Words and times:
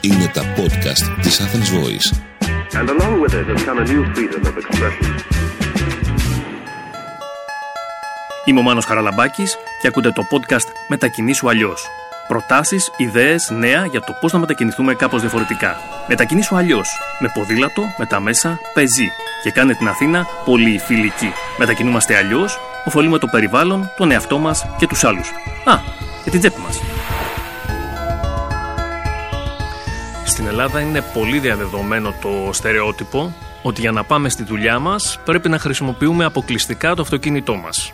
Είναι 0.00 0.30
τα 0.32 0.42
podcast 0.56 1.20
της 1.22 1.40
Athens 1.40 1.70
Voice. 1.78 2.08
And 2.78 2.88
along 2.88 3.20
with 3.22 3.34
it 3.34 3.46
has 3.52 3.64
come 3.64 3.78
a 3.78 3.86
new 3.92 4.02
freedom 4.14 4.42
of 4.46 4.56
expression. 4.56 5.14
Είμαι 8.44 8.58
ο 8.58 8.62
Μάνος 8.62 8.84
Χαραλαμπάκης 8.84 9.56
και 9.80 9.86
ακούτε 9.86 10.10
το 10.10 10.26
podcast 10.30 10.68
«Μετακινήσου 10.88 11.48
αλλιώς». 11.48 11.86
Προτάσεις, 12.28 12.90
ιδέες, 12.96 13.50
νέα 13.50 13.86
για 13.86 14.00
το 14.00 14.12
πώς 14.20 14.32
να 14.32 14.38
μετακινηθούμε 14.38 14.94
κάπως 14.94 15.20
διαφορετικά. 15.20 15.76
Μετακινήσου 16.08 16.56
αλλιώς. 16.56 16.88
Με 17.18 17.30
ποδήλατο, 17.34 17.82
με 17.98 18.06
τα 18.06 18.20
μέσα, 18.20 18.58
πεζή. 18.74 19.08
Και 19.42 19.50
κάνε 19.50 19.74
την 19.74 19.88
Αθήνα 19.88 20.26
πολύ 20.44 20.78
φιλική. 20.78 21.32
Μετακινούμαστε 21.58 22.16
αλλιώς, 22.16 22.58
ωφελούμε 22.84 23.18
το 23.18 23.26
περιβάλλον, 23.26 23.90
τον 23.96 24.10
εαυτό 24.10 24.38
μας 24.38 24.66
και 24.78 24.86
τους 24.86 25.04
άλλους. 25.04 25.28
Α, 25.64 25.78
και 26.24 26.30
την 26.30 26.40
τσέπη 26.40 26.60
μας. 26.60 26.80
Στην 30.24 30.46
Ελλάδα 30.46 30.80
είναι 30.80 31.00
πολύ 31.12 31.38
διαδεδομένο 31.38 32.14
το 32.22 32.52
στερεότυπο 32.52 33.34
ότι 33.62 33.80
για 33.80 33.92
να 33.92 34.04
πάμε 34.04 34.28
στη 34.28 34.44
δουλειά 34.44 34.78
μας 34.78 35.18
πρέπει 35.24 35.48
να 35.48 35.58
χρησιμοποιούμε 35.58 36.24
αποκλειστικά 36.24 36.94
το 36.94 37.02
αυτοκίνητό 37.02 37.54
μας. 37.54 37.92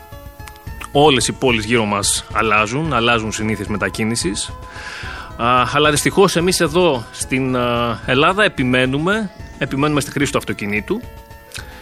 Όλες 0.91 1.27
οι 1.27 1.31
πόλεις 1.31 1.65
γύρω 1.65 1.85
μας 1.85 2.25
αλλάζουν, 2.33 2.93
αλλάζουν 2.93 3.31
συνήθειες 3.31 3.67
μετακίνησης. 3.67 4.51
Α, 5.37 5.65
αλλά 5.73 5.91
δυστυχώς 5.91 6.35
εμείς 6.35 6.59
εδώ 6.59 7.03
στην 7.11 7.55
α, 7.55 7.99
Ελλάδα 8.05 8.43
επιμένουμε, 8.43 9.29
επιμένουμε 9.57 10.01
στη 10.01 10.11
χρήση 10.11 10.31
του 10.31 10.37
αυτοκινήτου. 10.37 11.01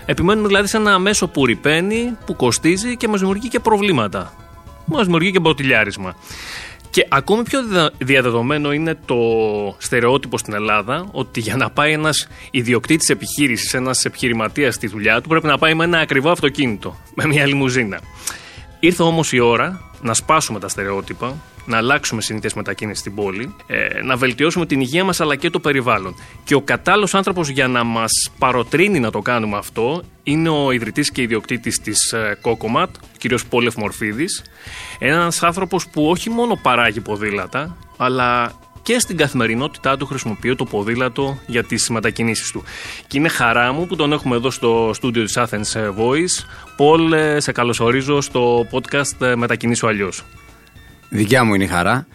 Επιμένουμε 0.09 0.47
δηλαδή 0.47 0.67
σε 0.67 0.77
ένα 0.77 0.99
μέσο 0.99 1.27
που 1.27 1.45
ρηπαίνει, 1.45 2.17
που 2.25 2.35
κοστίζει 2.35 2.97
και 2.97 3.07
μας 3.07 3.19
δημιουργεί 3.19 3.47
και 3.47 3.59
προβλήματα. 3.59 4.33
Μας 4.85 5.03
δημιουργεί 5.03 5.31
και 5.31 5.39
μποτιλιάρισμα. 5.39 6.15
Και 6.89 7.05
ακόμη 7.09 7.43
πιο 7.43 7.63
διδα- 7.63 7.91
διαδεδομένο 7.97 8.71
είναι 8.71 8.97
το 9.05 9.15
στερεότυπο 9.77 10.37
στην 10.37 10.53
Ελλάδα 10.53 11.07
ότι 11.11 11.39
για 11.39 11.55
να 11.55 11.69
πάει 11.69 11.91
ένας 11.91 12.27
ιδιοκτήτης 12.51 13.09
επιχείρησης, 13.09 13.73
ένας 13.73 14.05
επιχειρηματίας 14.05 14.75
στη 14.75 14.87
δουλειά 14.87 15.21
του, 15.21 15.29
πρέπει 15.29 15.47
να 15.47 15.57
πάει 15.57 15.73
με 15.73 15.83
ένα 15.83 15.99
ακριβό 15.99 16.31
αυτοκίνητο, 16.31 16.95
με 17.13 17.25
μια 17.25 17.45
λιμουζίνα. 17.45 17.99
Ήρθε 18.79 19.03
όμως 19.03 19.31
η 19.33 19.39
ώρα 19.39 19.81
να 20.01 20.13
σπάσουμε 20.13 20.59
τα 20.59 20.67
στερεότυπα, 20.67 21.35
να 21.69 21.77
αλλάξουμε 21.77 22.21
συνήθειες 22.21 22.53
μετακίνησης 22.53 22.99
στην 22.99 23.15
πόλη, 23.15 23.55
ε, 23.67 24.01
να 24.03 24.15
βελτιώσουμε 24.15 24.65
την 24.65 24.81
υγεία 24.81 25.03
μας 25.03 25.21
αλλά 25.21 25.35
και 25.35 25.49
το 25.49 25.59
περιβάλλον. 25.59 26.15
Και 26.43 26.55
ο 26.55 26.61
κατάλληλος 26.61 27.13
άνθρωπος 27.13 27.49
για 27.49 27.67
να 27.67 27.83
μας 27.83 28.11
παροτρύνει 28.37 28.99
να 28.99 29.11
το 29.11 29.19
κάνουμε 29.19 29.57
αυτό 29.57 30.03
είναι 30.23 30.49
ο 30.49 30.71
ιδρυτής 30.71 31.11
και 31.11 31.21
ιδιοκτήτης 31.21 31.81
της 31.81 32.11
ε, 32.11 32.37
Κόκοματ, 32.41 32.89
ο 32.95 33.01
κ. 33.17 33.39
Πόλεφ 33.49 33.75
Μορφίδης. 33.75 34.43
Ένας 34.99 35.43
άνθρωπος 35.43 35.87
που 35.87 36.09
όχι 36.09 36.29
μόνο 36.29 36.59
παράγει 36.61 36.99
ποδήλατα, 37.01 37.77
αλλά 37.97 38.53
και 38.81 38.99
στην 38.99 39.17
καθημερινότητά 39.17 39.97
του 39.97 40.05
χρησιμοποιεί 40.05 40.55
το 40.55 40.65
ποδήλατο 40.65 41.39
για 41.47 41.63
τις 41.63 41.89
μετακινήσεις 41.89 42.51
του. 42.51 42.63
Και 43.07 43.17
είναι 43.17 43.27
χαρά 43.27 43.71
μου 43.71 43.87
που 43.87 43.95
τον 43.95 44.11
έχουμε 44.11 44.35
εδώ 44.35 44.49
στο 44.49 44.91
στούντιο 44.93 45.23
της 45.23 45.37
Athens 45.37 45.89
Voice. 45.97 46.45
Πολ, 46.75 47.11
ε, 47.11 47.39
σε 47.39 47.51
καλωσορίζω 47.51 48.21
στο 48.21 48.67
podcast 48.71 49.21
ε, 49.21 49.35
«Μετακινήσω 49.35 49.87
αλλιώς». 49.87 50.23
Δικιά 51.09 51.43
μου 51.43 51.53
είναι 51.53 51.63
η 51.63 51.67
χαρά 51.67 52.07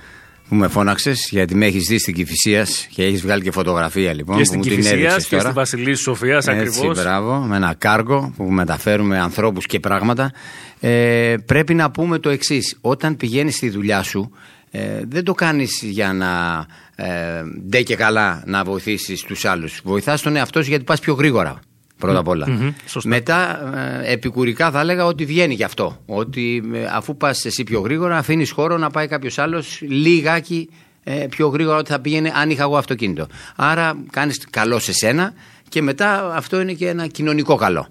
που 0.48 0.54
με 0.54 0.68
φώναξες 0.68 1.28
γιατί 1.30 1.54
με 1.54 1.66
έχεις 1.66 1.86
δει 1.86 1.98
στην 1.98 2.14
Κυφυσίας 2.14 2.86
και 2.90 3.04
έχεις 3.04 3.22
βγάλει 3.22 3.42
και 3.42 3.50
φωτογραφία 3.50 4.12
λοιπόν. 4.14 4.36
και 4.36 4.40
που 4.40 4.46
στην 4.46 4.58
μου 4.58 4.64
την 4.64 4.72
Κηφισίας 4.72 5.00
έδειξες 5.00 5.26
και 5.26 5.36
τώρα. 5.36 5.48
στη 5.48 5.58
Βασιλής 5.58 6.00
Σοφίας 6.00 6.46
Έτσι, 6.46 6.60
ακριβώς. 6.60 7.02
μπράβο, 7.02 7.38
με 7.38 7.56
ένα 7.56 7.74
κάργο 7.78 8.32
που 8.36 8.44
μεταφέρουμε 8.44 9.18
ανθρώπους 9.18 9.66
και 9.66 9.80
πράγματα. 9.80 10.32
Ε, 10.80 11.34
πρέπει 11.46 11.74
να 11.74 11.90
πούμε 11.90 12.18
το 12.18 12.28
εξής. 12.30 12.78
Όταν 12.80 13.16
πηγαίνεις 13.16 13.54
στη 13.54 13.70
δουλειά 13.70 14.02
σου, 14.02 14.30
ε, 14.70 15.00
δεν 15.08 15.24
το 15.24 15.32
κάνεις 15.32 15.82
για 15.82 16.12
να 16.12 16.64
ε, 17.04 17.42
ντε 17.68 17.82
και 17.82 17.96
καλά 17.96 18.42
να 18.46 18.64
βοηθήσεις 18.64 19.22
τους 19.22 19.44
άλλους. 19.44 19.80
Βοηθάς 19.84 20.22
τον 20.22 20.36
εαυτό 20.36 20.62
σου 20.62 20.68
γιατί 20.68 20.84
πας 20.84 21.00
πιο 21.00 21.14
γρήγορα. 21.14 21.60
Πρώτα 21.98 22.18
απ' 22.18 22.28
όλα. 22.28 22.48
μμμ, 22.48 22.70
σωστά. 22.86 23.08
Μετά, 23.08 23.70
ε, 24.02 24.12
επικουρικά 24.12 24.70
θα 24.70 24.80
έλεγα 24.80 25.04
ότι 25.04 25.24
βγαίνει 25.24 25.54
γι' 25.54 25.64
αυτό. 25.64 26.02
Ότι 26.06 26.62
ε, 26.74 26.86
αφού 26.92 27.16
πας 27.16 27.44
εσύ 27.44 27.64
πιο 27.64 27.80
γρήγορα, 27.80 28.18
αφήνεις 28.18 28.50
χώρο 28.50 28.78
να 28.78 28.90
πάει 28.90 29.06
κάποιος 29.06 29.38
άλλος 29.38 29.80
λιγάκι 29.80 30.68
ε, 31.04 31.26
πιο 31.30 31.48
γρήγορα 31.48 31.76
ότι 31.76 31.90
θα 31.90 32.00
πήγαινε 32.00 32.32
αν 32.34 32.50
είχα 32.50 32.62
εγώ 32.62 32.76
αυτοκίνητο. 32.76 33.26
Άρα 33.56 33.96
κάνεις 34.10 34.46
καλό 34.50 34.78
σε 34.78 34.92
σένα 34.92 35.32
και 35.68 35.82
μετά 35.82 36.34
αυτό 36.34 36.60
είναι 36.60 36.72
και 36.72 36.88
ένα 36.88 37.06
κοινωνικό 37.06 37.56
καλό. 37.56 37.88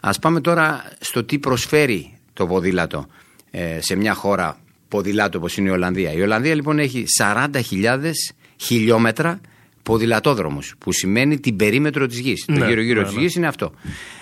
Α 0.00 0.10
πάμε 0.10 0.40
τώρα 0.40 0.84
στο 1.00 1.24
τι 1.24 1.38
προσφέρει 1.38 2.18
το 2.32 2.46
ποδήλατο 2.46 3.06
ε, 3.50 3.78
σε 3.80 3.96
μια 3.96 4.14
χώρα 4.14 4.58
ποδηλάτο 4.88 5.38
όπως 5.38 5.56
είναι 5.56 5.68
η 5.68 5.72
Ολλανδία. 5.72 6.12
Η 6.12 6.22
Ολλανδία 6.22 6.54
λοιπόν 6.54 6.78
έχει 6.78 7.04
40.000 7.20 8.10
χιλιόμετρα 8.56 9.40
ποδηλατόδρομους 9.84 10.74
που 10.78 10.92
σημαίνει 10.92 11.40
την 11.40 11.56
περίμετρο 11.56 12.06
της 12.06 12.18
γης. 12.18 12.44
Ναι, 12.48 12.58
το 12.58 12.64
γύρω 12.64 12.80
γύρω 12.80 13.00
ναι, 13.00 13.06
της 13.06 13.16
ναι. 13.16 13.22
γης 13.22 13.34
είναι 13.34 13.46
αυτό. 13.46 13.72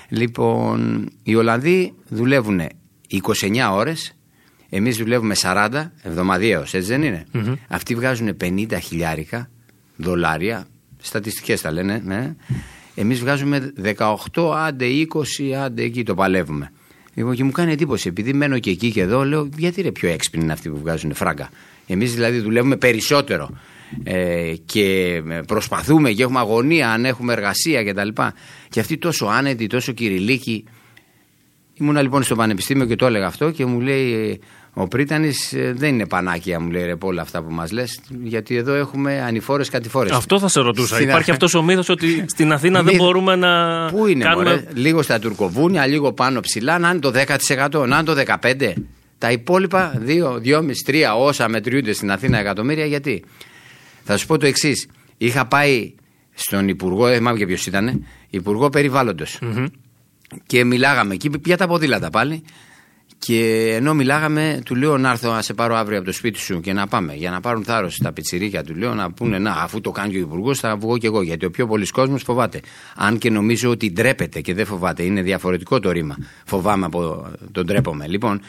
Λοιπόν, 0.09 1.09
οι 1.23 1.35
Ολλανδοί 1.35 1.93
δουλεύουν 2.09 2.61
29 3.11 3.71
ώρες, 3.73 4.17
εμείς 4.69 4.97
δουλεύουμε 4.97 5.35
40 5.43 5.69
εβδομαδιαίως, 6.03 6.75
έτσι 6.75 6.89
δεν 6.89 7.03
ειναι 7.03 7.27
Αυτοί 7.69 7.95
βγάζουν 7.95 8.37
50 8.45 8.67
χιλιάρικα 8.83 9.51
δολάρια, 9.97 10.67
στατιστικές 10.99 11.61
τα 11.61 11.73
λένε, 11.73 12.03
ναι. 12.05 12.35
Εμείς 12.95 13.21
βγάζουμε 13.21 13.73
18, 14.33 14.53
άντε 14.57 14.87
20, 15.41 15.53
άντε 15.53 15.83
εκεί 15.83 16.03
το 16.03 16.15
παλεύουμε. 16.15 16.73
Λοιπόν, 17.15 17.35
και 17.35 17.45
μου 17.45 17.51
κάνει 17.51 17.73
εντύπωση, 17.73 18.09
επειδή 18.09 18.33
μένω 18.33 18.59
και 18.59 18.71
εκεί 18.71 18.93
και 18.93 19.01
εδώ, 19.01 19.25
λέω 19.25 19.49
γιατί 19.57 19.81
είναι 19.81 19.93
πιο 19.93 20.09
έξυπνοι 20.09 20.43
είναι 20.43 20.53
αυτοί 20.53 20.69
που 20.69 20.79
βγάζουν 20.79 21.15
φράγκα. 21.15 21.51
Εμείς 21.87 22.15
δηλαδή 22.15 22.39
δουλεύουμε 22.39 22.77
περισσότερο 22.77 23.51
ε, 24.05 24.53
και 24.65 25.23
προσπαθούμε 25.47 26.11
και 26.13 26.23
έχουμε 26.23 26.39
αγωνία 26.39 26.91
αν 26.91 27.05
έχουμε 27.05 27.33
εργασία 27.33 27.85
κτλ. 27.85 28.09
Και, 28.09 28.23
και 28.69 28.81
αυτοί 28.81 28.99
τόσο 28.99 29.27
άνετοι, 29.27 29.67
τόσο 29.67 29.93
κυριλίκοι. 29.93 30.65
Ήμουνα 31.75 32.03
λοιπόν 32.03 32.23
στο 32.23 32.35
πανεπιστήμιο 32.35 32.87
και 32.87 32.97
το 32.97 33.07
έλεγα 33.07 33.27
αυτό 33.27 33.51
και 33.51 33.65
μου 33.67 33.81
λέει 33.81 34.41
ο 34.75 34.89
Πρίτανης 34.89 35.53
ε, 35.53 35.73
δεν 35.77 35.95
είναι 35.95 36.07
πανάκια 36.07 36.61
μου 36.61 36.71
λέει 36.71 36.85
ρε 36.85 36.93
από 36.93 37.07
όλα 37.07 37.23
αυτά 37.23 37.43
που 37.43 37.53
μας 37.53 37.73
λες 37.73 38.01
γιατί 38.23 38.57
εδώ 38.57 38.75
έχουμε 38.75 39.21
ανηφόρες 39.21 39.69
κατηφόρες. 39.69 40.13
Αυτό 40.13 40.39
θα 40.39 40.49
σε 40.49 40.61
ρωτούσα. 40.61 40.95
Στην 40.95 41.09
Υπάρχει 41.09 41.31
Α- 41.31 41.33
αυτός 41.33 41.55
ο 41.55 41.63
μύθος 41.63 41.89
ότι 41.89 42.25
στην 42.29 42.53
Αθήνα 42.53 42.83
δεν 42.83 42.93
Μύθ- 42.93 43.05
μπορούμε 43.05 43.37
να 43.37 43.87
Πού 43.91 44.07
είναι 44.07 44.25
κάνουμε... 44.25 44.45
μωρέ, 44.51 44.65
λίγο 44.75 45.03
στα 45.03 45.19
τουρκοβούνια, 45.19 45.87
λίγο 45.87 46.13
πάνω 46.13 46.41
ψηλά, 46.41 46.79
να 46.79 46.91
είναι 46.91 46.99
το 46.99 47.13
10%, 47.79 47.87
να 47.87 47.99
είναι 47.99 48.03
το 48.03 48.15
15%. 48.43 48.73
Τα 49.19 49.31
υπόλοιπα 49.31 50.03
2, 50.07 50.11
2,5, 50.45 50.61
3 50.87 50.95
όσα 51.19 51.49
μετριούνται 51.49 51.93
στην 51.93 52.11
Αθήνα 52.11 52.39
εκατομμύρια, 52.39 52.85
γιατί; 52.87 53.25
Θα 54.05 54.17
σου 54.17 54.27
πω 54.27 54.39
το 54.39 54.47
εξής. 54.47 54.89
Είχα 55.17 55.47
πάει 55.47 55.95
στον 56.35 56.69
Υπουργό, 56.69 57.07
δεν 57.07 57.17
θυμάμαι 57.17 57.39
και 57.39 57.47
ποιος 57.47 57.67
ήταν, 57.67 58.05
Υπουργό 58.31 58.69
Περιβάλλοντος. 58.69 59.39
Και 60.47 60.65
μιλάγαμε 60.65 61.15
εκεί 61.15 61.31
για 61.45 61.57
τα 61.57 61.67
ποδήλατα 61.67 62.11
πάλι. 62.11 62.43
Και 63.19 63.73
ενώ 63.75 63.95
μιλάγαμε, 63.95 64.61
του 64.65 64.75
λέω 64.75 64.99
να 64.99 65.11
έρθω 65.11 65.33
να 65.33 65.43
σε 65.43 65.55
πάρω 65.55 65.77
αύριο 65.77 65.97
από 65.97 66.07
το 66.07 66.13
σπίτι 66.13 66.39
σου 66.39 66.61
και 66.61 66.73
να 66.73 66.87
πάμε. 66.87 67.15
Για 67.15 67.31
να 67.31 67.41
πάρουν 67.41 67.65
θάρρος 67.65 67.99
τα 67.99 68.13
πιτσιρίκια, 68.13 68.65
του 68.65 68.75
λέω 68.75 68.95
να 68.95 69.13
πούνε 69.13 69.39
Να, 69.39 69.51
αφού 69.53 69.81
το 69.81 69.91
κάνει 69.91 70.13
και 70.13 70.17
ο 70.17 70.21
Υπουργός, 70.21 70.59
θα 70.59 70.77
βγω 70.77 70.99
κι 70.99 71.07
εγώ. 71.07 71.23
Γιατί 71.23 71.45
ο 71.45 71.51
πιο 71.51 71.67
πολλή 71.67 71.87
κόσμος 71.87 72.23
φοβάται. 72.23 72.61
Αν 72.97 73.19
και 73.19 73.31
νομίζω 73.31 73.71
ότι 73.71 73.93
ντρέπεται 73.93 74.41
και 74.41 74.55
δεν 74.55 74.67
φοβάται. 74.67 75.03
Είναι 75.03 75.23
διαφορετικό 75.23 75.81
το 75.81 75.91
ρήμα. 75.91 76.17
Φοβάμαι 76.45 76.87
από 76.87 77.31
τον 77.53 77.65
ντρέπομαι. 77.65 78.07
Λοιπόν, 78.09 78.41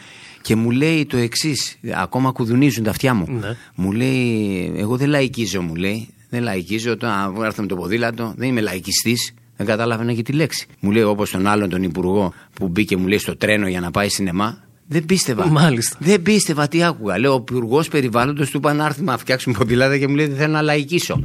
και 0.44 0.56
μου 0.56 0.70
λέει 0.70 1.06
το 1.06 1.16
εξής, 1.16 1.78
ακόμα 1.94 2.30
κουδουνίζουν 2.30 2.84
τα 2.84 2.90
αυτιά 2.90 3.14
μου. 3.14 3.26
Ναι. 3.28 3.56
Μου 3.74 3.92
λέει, 3.92 4.72
Εγώ 4.76 4.96
δεν 4.96 5.08
λαϊκίζω, 5.08 5.62
μου 5.62 5.74
λέει. 5.74 6.08
Δεν 6.30 6.42
λαϊκίζω. 6.42 6.90
Όταν 6.92 7.34
έρθω 7.44 7.62
με 7.62 7.68
το 7.68 7.76
ποδήλατο, 7.76 8.34
δεν 8.36 8.48
είμαι 8.48 8.60
λαϊκιστής. 8.60 9.34
Δεν 9.56 9.66
κατάλαβαινα 9.66 10.12
και 10.12 10.22
τη 10.22 10.32
λέξη. 10.32 10.66
Μου 10.80 10.90
λέει 10.90 11.02
όπως 11.02 11.30
τον 11.30 11.46
άλλον 11.46 11.68
τον 11.68 11.82
υπουργό 11.82 12.32
που 12.54 12.68
μπήκε, 12.68 12.96
μου 12.96 13.06
λέει 13.06 13.18
στο 13.18 13.36
τρένο 13.36 13.68
για 13.68 13.80
να 13.80 13.90
πάει 13.90 14.08
σινεμά. 14.08 14.64
Δεν 14.86 15.04
πίστευα. 15.06 15.46
Μάλιστα. 15.46 15.96
Δεν 16.00 16.22
πίστευα 16.22 16.68
τι 16.68 16.84
άκουγα. 16.84 17.18
Λέω, 17.18 17.32
ο 17.32 17.36
υπουργός 17.40 17.88
περιβάλλοντος 17.88 18.50
του 18.50 18.56
είπα 18.56 18.72
να 18.72 18.84
έρθει 18.84 19.02
να 19.02 19.18
φτιάξουμε 19.18 19.54
ποδήλατα 19.58 19.98
και 19.98 20.08
μου 20.08 20.14
λέει 20.14 20.26
δεν 20.26 20.36
θέλω 20.36 20.52
να 20.52 20.62
λαϊκίσω. 20.62 21.20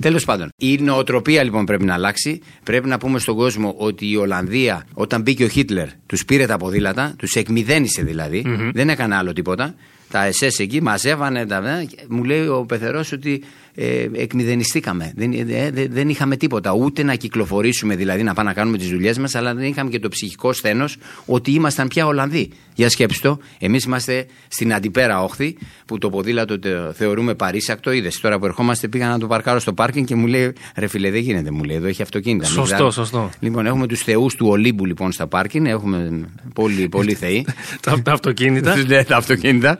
Τέλος 0.00 0.24
πάντων, 0.24 0.48
η 0.56 0.76
νοοτροπία 0.78 1.42
λοιπόν 1.42 1.64
πρέπει 1.64 1.84
να 1.84 1.94
αλλάξει. 1.94 2.40
Πρέπει 2.64 2.88
να 2.88 2.98
πούμε 2.98 3.18
στον 3.18 3.36
κόσμο 3.36 3.74
ότι 3.78 4.10
η 4.10 4.16
Ολλανδία, 4.16 4.86
όταν 4.94 5.22
μπήκε 5.22 5.44
ο 5.44 5.48
Χίτλερ, 5.48 5.88
τους 6.06 6.24
πήρε 6.24 6.46
τα 6.46 6.56
ποδήλατα, 6.56 7.14
τους 7.18 7.34
εκμυδένισε 7.34 8.02
δηλαδή, 8.02 8.44
δεν 8.72 8.88
έκανε 8.88 9.16
άλλο 9.16 9.32
τίποτα. 9.32 9.74
Τα 10.12 10.28
SS 10.40 10.50
εκεί 10.58 10.82
μαζεύανε. 10.82 11.46
Τα, 11.46 11.62
μου 12.08 12.24
λέει 12.24 12.46
ο 12.46 12.64
πεθερός 12.68 13.12
ότι 13.12 13.42
ε, 13.74 14.06
εκμηδενιστήκαμε. 14.12 15.12
Δεν, 15.16 15.32
ε, 15.32 15.70
δε- 15.70 15.86
δεν 15.90 16.08
είχαμε 16.08 16.36
τίποτα. 16.36 16.72
Ούτε 16.72 17.02
να 17.02 17.14
κυκλοφορήσουμε, 17.14 17.96
δηλαδή 17.96 18.22
να 18.22 18.34
πάμε 18.34 18.48
να 18.48 18.54
κάνουμε 18.54 18.78
τις 18.78 18.88
δουλειές 18.88 19.18
μας, 19.18 19.34
αλλά 19.34 19.54
δεν 19.54 19.64
είχαμε 19.64 19.90
και 19.90 19.98
το 19.98 20.08
ψυχικό 20.08 20.52
σθένος 20.52 20.96
ότι 21.26 21.50
ήμασταν 21.50 21.88
πια 21.88 22.06
Ολλανδοί. 22.06 22.50
Για 22.74 22.90
σκέψτε 22.90 23.28
το, 23.28 23.38
εμείς 23.58 23.84
είμαστε 23.84 24.26
στην 24.48 24.74
αντιπέρα 24.74 25.22
όχθη 25.22 25.56
που 25.86 25.98
το 25.98 26.10
ποδήλατο 26.10 26.58
το 26.58 26.92
θεωρούμε 26.92 27.34
παρήσακτο. 27.34 27.90
Είδες 27.92 28.20
τώρα 28.20 28.38
που 28.38 28.44
ερχόμαστε, 28.44 28.88
πήγα 28.88 29.08
να 29.08 29.18
το 29.18 29.26
παρκάρω 29.26 29.58
στο 29.58 29.72
πάρκινγκ 29.72 30.06
και 30.06 30.14
μου 30.14 30.26
λέει 30.26 30.52
ρε 30.76 30.86
φιλέ, 30.86 31.10
δεν 31.10 31.20
γίνεται. 31.20 31.50
Μου 31.50 31.64
λέει 31.64 31.76
εδώ 31.76 31.86
έχει 31.86 32.02
αυτοκίνητα. 32.02 32.46
Μην 32.46 32.54
Σωστό, 32.56 32.74
ψάχνεις». 32.74 32.94
σωστό. 32.94 33.30
Λοιπόν, 33.40 33.66
έχουμε 33.66 33.86
τους 33.86 34.00
θεούς 34.02 34.34
του 34.34 34.46
Ολύμπου 34.48 34.84
λοιπόν 34.86 35.12
στα 35.12 35.26
πάρκινγκ. 35.26 35.66
Έχουμε 35.66 36.28
πολύ, 36.54 36.88
πολύ 36.88 37.14
θεοί. 37.22 37.46
τα, 37.80 38.02
τα 38.02 38.12
αυτοκίνητα. 38.12 38.76
Ναι, 38.86 39.04
τα 39.04 39.16
αυτοκίνητα. 39.16 39.78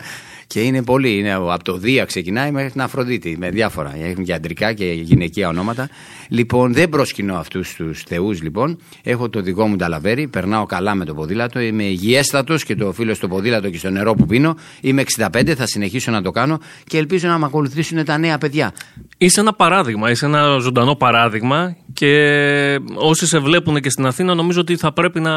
Και 0.52 0.60
είναι 0.60 0.82
πολύ. 0.82 1.18
Είναι, 1.18 1.32
από 1.32 1.64
το 1.64 1.76
Δία 1.76 2.04
ξεκινάει 2.04 2.50
μέχρι 2.50 2.70
την 2.70 2.80
Αφροδίτη. 2.80 3.36
Με 3.38 3.50
διάφορα. 3.50 3.96
Έχουν 4.02 4.24
και 4.24 4.32
αντρικά 4.32 4.72
και 4.72 4.84
γυναικεία 4.84 5.48
ονόματα. 5.48 5.88
Λοιπόν, 6.28 6.72
δεν 6.72 6.88
προσκυνώ 6.88 7.36
αυτούς 7.36 7.74
τους 7.74 8.02
θεούς, 8.02 8.42
λοιπόν. 8.42 8.78
Έχω 9.02 9.28
το 9.28 9.40
δικό 9.40 9.66
μου 9.66 9.76
ταλαβέρι. 9.76 10.28
Περνάω 10.28 10.66
καλά 10.66 10.94
με 10.94 11.04
το 11.04 11.14
ποδήλατο. 11.14 11.60
Είμαι 11.60 11.82
υγιέστατος 11.82 12.64
και 12.64 12.74
το 12.74 12.86
οφείλω 12.86 13.14
στο 13.14 13.28
ποδήλατο 13.28 13.70
και 13.70 13.78
στο 13.78 13.90
νερό 13.90 14.14
που 14.14 14.26
πίνω. 14.26 14.56
Είμαι 14.80 15.02
65, 15.16 15.52
θα 15.56 15.66
συνεχίσω 15.66 16.10
να 16.10 16.22
το 16.22 16.30
κάνω 16.30 16.58
και 16.84 16.98
ελπίζω 16.98 17.28
να 17.28 17.38
με 17.38 17.44
ακολουθήσουν 17.44 18.04
τα 18.04 18.18
νέα 18.18 18.38
παιδιά. 18.38 18.72
Είσαι 19.18 19.40
ένα 19.40 19.52
παράδειγμα, 19.52 20.10
είσαι 20.10 20.26
ένα 20.26 20.58
ζωντανό 20.58 20.94
παράδειγμα 20.94 21.76
και 22.02 22.80
όσοι 22.94 23.26
σε 23.26 23.38
βλέπουν 23.38 23.80
και 23.80 23.90
στην 23.90 24.06
Αθήνα 24.06 24.34
νομίζω 24.34 24.60
ότι 24.60 24.76
θα 24.76 24.92
πρέπει 24.92 25.20
να, 25.20 25.30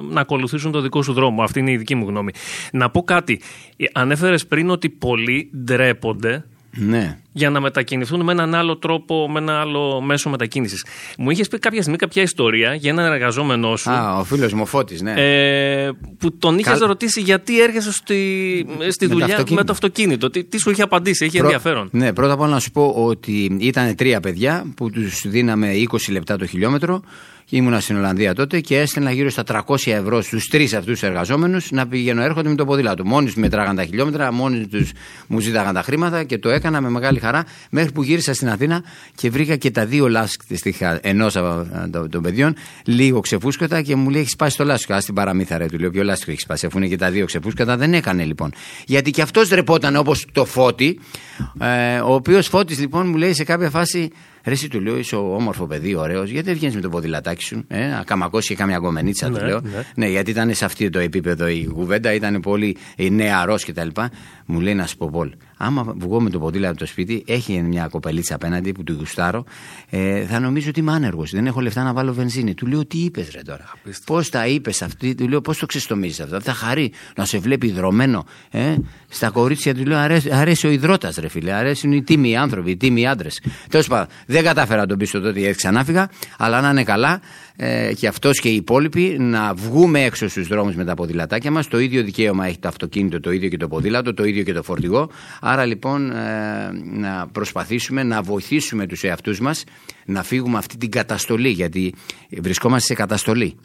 να 0.00 0.20
ακολουθήσουν 0.20 0.72
το 0.72 0.80
δικό 0.80 1.02
σου 1.02 1.12
δρόμο. 1.12 1.42
Αυτή 1.42 1.58
είναι 1.58 1.70
η 1.70 1.76
δική 1.76 1.94
μου 1.94 2.08
γνώμη. 2.08 2.32
Να 2.72 2.90
πω 2.90 3.02
κάτι. 3.02 3.40
Ανέφερες 3.92 4.46
πριν 4.46 4.70
ότι 4.70 4.88
πολλοί 4.88 5.50
ντρέπονται 5.64 6.44
Ναι. 6.76 7.18
για 7.32 7.50
να 7.50 7.60
μετακινηθούν 7.60 8.22
με 8.22 8.32
έναν 8.32 8.54
άλλο 8.54 8.76
τρόπο, 8.76 9.28
με 9.30 9.38
ένα 9.38 9.60
άλλο 9.60 10.00
μέσο 10.00 10.30
μετακίνησης. 10.30 10.84
Μου 11.18 11.30
είχες 11.30 11.48
πει 11.48 11.58
κάποια 11.58 11.80
στιγμή 11.80 11.98
κάποια 11.98 12.22
ιστορία 12.22 12.74
για 12.74 12.90
έναν 12.90 13.12
εργαζόμενό 13.12 13.76
σου. 13.76 13.90
Α, 13.90 14.18
ο 14.18 14.24
φίλος 14.24 14.52
μου 14.52 14.62
ο 14.62 14.66
Φώτης, 14.66 15.02
ναι. 15.02 15.14
Ε, 15.16 15.90
που 16.18 16.36
τον 16.38 16.58
είχες 16.58 16.72
Καλ- 16.78 16.82
ρωτήσει 16.86 17.20
γιατί 17.20 17.60
έρχεσαι 17.62 17.92
στη, 17.92 18.66
στη 18.90 19.04
Με 19.06 19.12
το 19.12 19.18
δουλειά 19.18 19.24
αυτοκίνητο. 19.24 19.54
με 19.54 19.64
το 19.64 19.72
αυτοκίνητο. 19.72 20.30
Τι, 20.30 20.44
τι 20.44 20.58
σου 20.58 20.70
είχε 20.70 20.82
απαντήσει, 20.82 21.24
έχει 21.24 21.36
Πρω- 21.36 21.44
ενδιαφέρον; 21.44 21.88
Ναι, 21.92 22.12
πρώτα 22.12 22.32
απ' 22.32 22.40
όλα 22.40 22.50
να 22.50 22.60
σου 22.60 22.70
πω 22.70 22.92
ότι 22.96 23.56
ήταν 23.60 23.94
τρία 23.94 24.20
παιδιά 24.20 24.64
που 24.76 24.90
τους 24.90 25.22
δίναμε 25.28 25.72
20 25.72 26.12
λεπτά 26.12 26.36
το 26.36 26.46
χιλιόμετρο. 26.46 27.02
Ήμουνα 27.54 27.80
στην 27.80 27.96
Ολλανδία 27.96 28.34
τότε 28.34 28.60
και 28.60 28.78
έστελνα 28.78 29.10
γύρω 29.10 29.30
στα 29.30 29.42
300 29.46 29.76
ευρώ 29.84 30.22
στους 30.22 30.48
τρεις 30.48 30.74
αυτούς 30.74 30.92
τους 30.92 31.02
εργαζόμενους 31.02 31.70
να 31.70 31.86
πηγαίνω 31.86 32.22
έρχονται 32.22 32.48
με 32.48 32.54
το 32.54 32.64
ποδήλατο. 32.64 33.04
Μόνοι 33.04 33.32
του 33.32 33.40
μετράγαν 33.40 33.76
τα 33.76 33.84
χιλιόμετρα, 33.84 34.32
μόνοι 34.32 34.66
τους 34.66 34.92
μου 35.26 35.40
ζήταγαν 35.40 35.74
τα 35.74 35.82
χρήματα 35.82 36.24
και 36.24 36.38
το 36.38 36.50
έκανα 36.50 36.80
με 36.80 36.90
μεγάλη 36.90 37.18
χαρά 37.18 37.44
μέχρι 37.70 37.92
που 37.92 38.02
γύρισα 38.02 38.34
στην 38.34 38.48
Αθήνα 38.48 38.82
και 39.14 39.30
βρήκα 39.30 39.56
και 39.56 39.70
τα 39.70 39.86
δύο 39.86 40.08
λάστιχα 40.08 40.98
ενός 41.02 41.32
των 42.10 42.22
παιδιών 42.22 42.54
λίγο 42.84 43.20
ξεφούσκωτα 43.20 43.82
και 43.82 43.94
μου 43.94 44.10
λέει: 44.10 44.20
Έχεις 44.20 44.32
σπάσει 44.32 44.56
το 44.56 44.64
λάστιχο. 44.64 44.94
Α 44.94 44.98
την 44.98 45.14
παραμύθα, 45.14 45.58
ρε, 45.58 45.66
του 45.66 45.78
λέω: 45.78 45.90
Ποιο 45.90 46.02
λάστιχο 46.02 46.30
έχεις 46.30 46.42
σπάσει, 46.42 46.66
αφού 46.66 46.78
είναι 46.78 46.86
και 46.86 46.96
τα 46.96 47.10
δύο 47.10 47.26
ξεφούσκωτα. 47.26 47.76
Δεν 47.76 47.94
έκανε 47.94 48.24
λοιπόν. 48.24 48.52
Γιατί 48.86 49.10
και 49.10 49.22
αυτός 49.22 49.48
ντρεπόταν 49.48 49.96
όπως 49.96 50.26
το 50.32 50.44
φώτι, 50.44 51.00
ε, 51.60 51.98
ο 51.98 52.14
οποίος 52.14 52.48
φώτης 52.48 52.78
λοιπόν 52.78 53.08
μου 53.08 53.16
λέει 53.16 53.34
σε 53.34 53.44
κάποια 53.44 53.70
φάση. 53.70 54.10
Ρε, 54.44 54.52
εσύ 54.52 54.68
του 54.68 54.80
λέω, 54.80 54.98
είσαι 54.98 55.16
όμορφο 55.16 55.66
παιδί, 55.66 55.94
ωραίος, 55.94 56.30
γιατί 56.30 56.46
δεν 56.46 56.54
βγαίνεις 56.54 56.74
με 56.74 56.80
το 56.80 56.88
ποδηλατάκι 56.88 57.42
σου, 57.44 57.64
ε, 57.68 57.86
να 57.86 58.02
καμακώσει 58.04 58.48
και 58.48 58.54
κάμια 58.54 58.78
γκομενίτσα, 58.78 59.28
Ναι, 59.28 59.38
του 59.38 59.44
λέω. 59.44 59.60
ναι. 59.60 59.84
Ναι, 59.94 60.06
γιατί 60.08 60.30
ήταν 60.30 60.54
σε 60.54 60.64
αυτό 60.64 60.90
το 60.90 60.98
επίπεδο 60.98 61.48
η 61.48 61.66
κουβέντα, 61.72 62.12
ήταν 62.14 62.40
πολύ 62.40 62.76
νεαρός 63.10 63.64
κτλ. 63.64 63.88
Μου 64.46 64.60
λέει 64.60 64.74
να 64.74 64.86
σου 64.86 64.96
πω, 64.96 65.08
Πολ, 65.10 65.32
άμα 65.56 65.94
βγω 65.98 66.20
με 66.20 66.30
το 66.30 66.38
ποδήλατο 66.38 66.70
από 66.70 66.78
το 66.78 66.86
σπίτι, 66.86 67.24
έχει 67.26 67.62
μια 67.62 67.88
κοπελίτσα 67.88 68.34
απέναντι 68.34 68.72
που 68.72 68.84
του 68.84 68.92
γουστάρω, 68.92 69.44
ε, 69.90 70.24
θα 70.26 70.40
νομίζω 70.40 70.68
ότι 70.68 70.80
είμαι 70.80 70.92
άνεργος. 70.92 71.30
Δεν 71.30 71.46
έχω 71.46 71.60
λεφτά 71.60 71.82
να 71.82 71.92
βάλω 71.92 72.12
βενζίνη. 72.12 72.54
Του 72.54 72.66
λέω, 72.66 72.86
Τι 72.86 72.98
είπες, 72.98 73.30
ρε 73.34 73.42
τώρα; 73.42 73.72
Πώς 74.06 74.28
τα 74.28 74.46
είπες 74.46 74.82
αυτή, 74.82 75.14
του 75.14 75.28
λέω, 75.28 75.40
Πώς 75.40 75.58
το 75.58 75.66
ξεστομίζεις 75.66 76.20
αυτό; 76.20 76.40
Θα 76.40 76.52
χαρεί 76.52 76.92
να 77.16 77.24
σε 77.24 77.38
βλέπει 77.38 77.70
δρομένο. 77.70 78.24
Ε; 78.50 78.74
Στα 79.08 79.30
κορίτσια 79.30 79.74
του 79.74 79.84
λέω, 79.84 79.98
αρέσει, 79.98 80.30
αρέσει 80.32 80.66
ο 80.66 80.70
υδρότας, 80.70 81.16
ρε 81.16 81.28
φίλε. 81.28 81.52
Αρέσουν 81.52 81.92
οι 81.92 82.02
τίμοι 82.02 82.36
άνθρωποι, 82.36 82.70
οι 82.70 82.76
τίμοι 82.76 83.06
άντρες. 83.06 83.42
Τέλος 83.68 83.86
πάντων, 83.86 84.06
δεν 84.26 84.44
κατάφερα 84.44 84.80
να 84.80 84.86
τον 84.86 84.98
πείσω 84.98 85.20
τότε 85.20 85.40
γιατί 85.40 85.56
ξανάφυγα, 85.56 86.10
αλλά 86.38 86.60
να 86.60 86.70
είναι 86.70 86.84
καλά 86.84 87.20
ε, 87.56 87.92
και 87.94 88.06
αυτός 88.06 88.40
και 88.40 88.48
οι 88.48 88.54
υπόλοιποι 88.54 89.16
να 89.18 89.54
βγούμε 89.54 90.04
έξω 90.04 90.28
στους 90.28 90.48
δρόμους 90.48 90.74
με 90.74 90.84
τα 90.84 90.94
ποδηλατάκια 90.94 91.50
μας. 91.50 91.68
Το 91.68 91.78
ίδιο 91.78 92.02
δικαίωμα 92.02 92.46
έχει 92.46 92.58
το 92.58 92.68
αυτοκίνητο, 92.68 93.20
το 93.20 93.30
ίδιο 93.30 93.48
και 93.48 93.56
το 93.56 93.68
ποδήλατο, 93.68 94.14
το 94.14 94.24
ίδιο 94.24 94.42
και 94.42 94.52
το 94.52 94.62
φορτηγό. 94.62 95.10
Άρα 95.40 95.64
λοιπόν 95.64 96.10
ε, 96.10 96.14
να 96.84 97.28
προσπαθήσουμε 97.32 98.02
να 98.02 98.22
βοηθήσουμε 98.22 98.86
τους 98.86 99.02
εαυτούς 99.02 99.40
μας 99.40 99.64
να 100.04 100.22
φύγουμε 100.22 100.58
αυτή 100.58 100.76
την 100.76 100.90
καταστολή, 100.90 101.48
γιατί 101.48 101.94
βρισκόμαστε 102.30 102.86
σε 102.86 102.94
καταστολη 102.94 103.56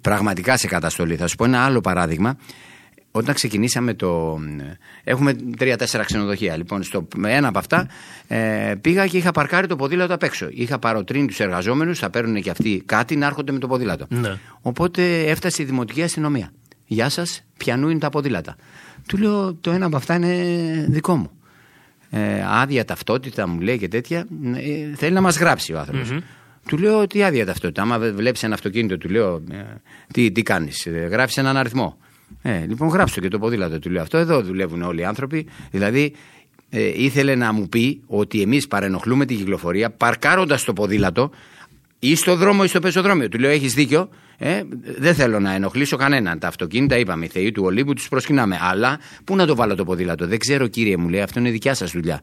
Πραγματικά 0.00 0.56
σε 0.56 0.66
καταστολή. 0.66 1.16
Θα 1.16 1.26
σου 1.26 1.36
πω 1.36 1.44
ένα 1.44 1.64
άλλο 1.64 1.80
παράδειγμα. 1.80 2.36
Όταν 3.14 3.34
ξεκινήσαμε 3.34 3.94
το. 3.94 4.40
Έχουμε 5.04 5.34
τρία-τέσσερα 5.34 6.04
ξενοδοχεία. 6.04 6.56
Λοιπόν, 6.56 6.82
στο 6.82 7.08
με 7.16 7.34
ένα 7.34 7.48
από 7.48 7.58
αυτά 7.58 7.88
ε, 8.28 8.74
πήγα 8.80 9.06
και 9.06 9.16
είχα 9.16 9.30
παρκάρει 9.30 9.66
το 9.66 9.76
ποδήλατο 9.76 10.14
απ' 10.14 10.22
έξω. 10.22 10.48
Είχα 10.50 10.78
παροτρύνει 10.78 11.26
τους 11.26 11.40
εργαζόμενους, 11.40 11.98
θα 11.98 12.10
παίρνουν 12.10 12.42
και 12.42 12.50
αυτοί 12.50 12.82
κάτι 12.86 13.16
να 13.16 13.26
έρχονται 13.26 13.52
με 13.52 13.58
το 13.58 13.66
ποδήλατο. 13.66 14.06
Ναι. 14.08 14.38
Οπότε 14.60 15.22
έφτασε 15.22 15.62
η 15.62 15.64
δημοτική 15.64 16.02
αστυνομία. 16.02 16.52
Γεια 16.86 17.08
σας, 17.08 17.44
πιανού 17.56 17.88
είναι 17.88 17.98
τα 17.98 18.08
ποδήλατα. 18.08 18.56
Του 19.08 19.16
λέω: 19.16 19.54
Το 19.54 19.70
ένα 19.70 19.86
από 19.86 19.96
αυτά 19.96 20.14
είναι 20.14 20.34
δικό 20.88 21.16
μου. 21.16 21.30
Ε, 22.10 22.44
άδεια 22.46 22.84
ταυτότητα 22.84 23.46
μου 23.46 23.60
λέει 23.60 23.78
και 23.78 23.88
τέτοια. 23.88 24.26
Ε, 24.54 24.96
θέλει 24.96 25.12
να 25.12 25.20
μας 25.20 25.38
γράψει 25.38 25.72
ο 25.72 25.78
ανθρωπο 25.78 26.22
Του 26.68 26.78
λέω: 26.78 27.06
Τι 27.06 27.22
άδεια 27.22 27.46
ταυτότητα. 27.46 27.82
Άμα 27.82 27.98
βλέπεις 27.98 28.42
ένα 28.42 28.54
αυτοκίνητο, 28.54 28.98
του 28.98 29.08
λέω: 29.08 29.42
ε, 29.50 29.64
Τι, 30.12 30.32
τι 30.32 30.42
κάνεις, 30.42 30.88
γράφεις 31.10 31.36
έναν 31.36 31.56
αριθμό. 31.56 31.96
Ε, 32.42 32.64
λοιπόν, 32.68 32.88
γράψτε 32.88 33.20
και 33.20 33.28
το 33.28 33.38
ποδήλατο 33.38 33.78
του 33.78 33.90
λέω 33.90 34.02
αυτό. 34.02 34.18
Εδώ 34.18 34.42
δουλεύουν 34.42 34.82
όλοι 34.82 35.00
οι 35.00 35.04
άνθρωποι. 35.04 35.46
Δηλαδή, 35.70 36.12
ε, 36.70 37.02
ήθελε 37.02 37.34
να 37.34 37.52
μου 37.52 37.68
πει 37.68 38.02
ότι 38.06 38.42
εμείς 38.42 38.68
παρενοχλούμε 38.68 39.24
την 39.24 39.36
κυκλοφορία 39.36 39.90
παρκάροντας 39.90 40.64
το 40.64 40.72
ποδήλατο 40.72 41.30
ή 41.98 42.14
στο 42.14 42.36
δρόμο 42.36 42.60
ή 42.64 42.68
στο 42.68 42.80
πεζοδρόμιο. 42.80 43.28
Του 43.28 43.38
λέω: 43.38 43.50
Έχεις 43.50 43.74
δίκιο. 43.74 44.08
Ε, 44.38 44.62
δεν 44.98 45.14
θέλω 45.14 45.40
να 45.40 45.54
ενοχλήσω 45.54 45.96
κανέναν. 45.96 46.38
Τα 46.38 46.48
αυτοκίνητα, 46.48 46.98
είπαμε, 46.98 47.24
οι 47.24 47.28
θεοί 47.28 47.52
του 47.52 47.62
Ολύμπου 47.64 47.92
τους 47.92 48.08
προσκυνάμε. 48.08 48.58
Αλλά 48.62 48.98
πού 49.24 49.36
να 49.36 49.46
το 49.46 49.54
βάλω 49.54 49.74
το 49.74 49.84
ποδήλατο; 49.84 50.26
Δεν 50.26 50.38
ξέρω, 50.38 50.66
κύριε 50.66 50.96
μου 50.96 51.08
λέει, 51.08 51.20
αυτό 51.20 51.40
είναι 51.40 51.50
δικιά 51.50 51.74
σας 51.74 51.90
δουλειά. 51.90 52.20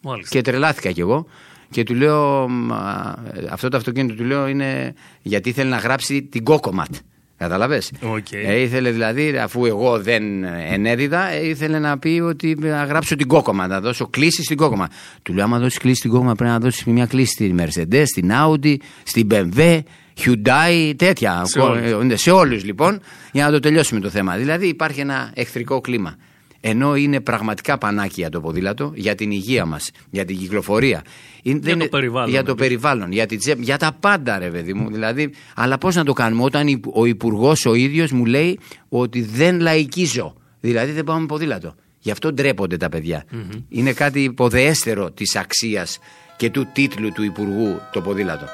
Μάλιστα. 0.00 0.36
Και 0.36 0.42
τρελάθηκα 0.42 0.90
κι 0.90 1.00
εγώ. 1.00 1.26
Και 1.70 1.82
του 1.82 1.94
λέω, 1.94 2.48
«Μα, 2.48 3.14
αυτό 3.50 3.68
το 3.68 3.76
αυτοκίνητο 3.76 4.14
του 4.14 4.24
λέω 4.24 4.48
είναι 4.48 4.94
γιατί 5.22 5.48
ήθελε 5.48 5.70
να 5.70 5.76
γράψει 5.76 6.22
την 6.22 6.44
COCO-MAT. 6.44 6.94
Κατάλαβες; 7.38 7.92
Οκ. 8.00 8.32
Ε, 8.32 8.60
ήθελε 8.60 8.90
δηλαδή, 8.90 9.38
αφού 9.38 9.64
εγώ 9.66 9.98
δεν 10.00 10.44
ενέδιδα, 10.44 11.30
ε, 11.30 11.48
ήθελε 11.48 11.78
να 11.78 11.98
πει 11.98 12.20
ότι 12.24 12.56
να 12.60 12.84
γράψω 12.84 13.16
την 13.16 13.26
COCO-MAT, 13.28 13.66
να 13.66 13.80
δώσω 13.80 14.06
κλήση 14.06 14.42
στην 14.42 14.56
COCO-MAT. 14.56 14.88
Του 15.22 15.34
λέω, 15.34 15.44
άμα 15.44 15.58
δώσεις 15.58 15.78
κλίση 15.78 15.96
στην 15.98 16.10
κόκομα, 16.10 16.34
πρέπει 16.34 16.50
να 16.50 16.58
δώσεις 16.58 16.84
μια 16.84 17.06
κλίση 17.06 17.32
στην 17.32 17.60
Mercedes, 17.60 18.02
στην 18.06 18.30
Audi, 18.32 18.76
στην 19.02 19.28
BMW, 19.30 19.80
Hyundai, 20.24 20.92
τέτοια. 20.96 21.42
Σε 21.44 21.58
όλους. 21.60 22.12
Ε, 22.12 22.16
Σε 22.16 22.30
όλους 22.30 22.64
λοιπόν, 22.64 23.00
για 23.32 23.44
να 23.44 23.50
το 23.50 23.60
τελειώσουμε 23.60 24.00
το 24.00 24.08
θέμα. 24.08 24.36
Δηλαδή 24.36 24.66
υπάρχει 24.66 25.00
ένα 25.00 25.30
εχθρικό 25.34 25.80
κλίμα. 25.80 26.16
Ενώ 26.60 26.96
είναι 26.96 27.20
πραγματικά 27.20 27.78
πανάκια 27.78 28.30
το 28.30 28.40
ποδήλατο 28.40 28.92
για 28.94 29.14
την 29.14 29.30
υγεία 29.30 29.64
μας, 29.64 29.90
για 30.10 30.24
την 30.24 30.38
κυκλοφορία. 30.38 31.02
Είναι- 31.42 31.58
δεν 31.58 31.72
το 31.72 31.78
είναι- 31.78 31.88
περιβάλλον, 31.88 32.30
Για 32.30 32.42
το 32.42 32.50
επίσης. 32.50 32.68
περιβάλλον, 32.68 33.12
για, 33.12 33.26
την 33.26 33.38
τσέπη, 33.38 33.62
για 33.62 33.76
τα 33.76 33.96
πάντα, 34.00 34.38
ρε 34.38 34.48
παιδί 34.50 34.74
μου. 34.74 34.90
Δηλαδή, 34.90 35.30
αλλά 35.54 35.78
πώς 35.78 35.94
να 35.94 36.04
το 36.04 36.12
κάνουμε, 36.12 36.42
όταν 36.42 36.66
η- 36.68 36.80
ο 36.92 37.04
υπουργός 37.04 37.66
ο 37.66 37.74
ίδιος 37.74 38.10
μου 38.12 38.24
λέει 38.24 38.58
ότι 38.88 39.22
δεν 39.22 39.60
λαϊκίζω. 39.60 40.34
Δηλαδή 40.60 40.92
δεν 40.92 41.04
πάμε 41.04 41.20
με 41.20 41.26
ποδήλατο. 41.26 41.74
Γι' 41.98 42.10
αυτό 42.10 42.32
ντρέπονται 42.32 42.76
τα 42.76 42.88
παιδιά. 42.88 43.24
Είναι 43.68 43.92
κάτι 43.92 44.22
υποδεέστερο 44.22 45.10
της 45.10 45.36
αξίας 45.36 45.98
και 46.36 46.50
του 46.50 46.66
τίτλου 46.72 47.12
του 47.12 47.22
υπουργού 47.22 47.80
το 47.92 48.00
ποδήλατο. 48.00 48.46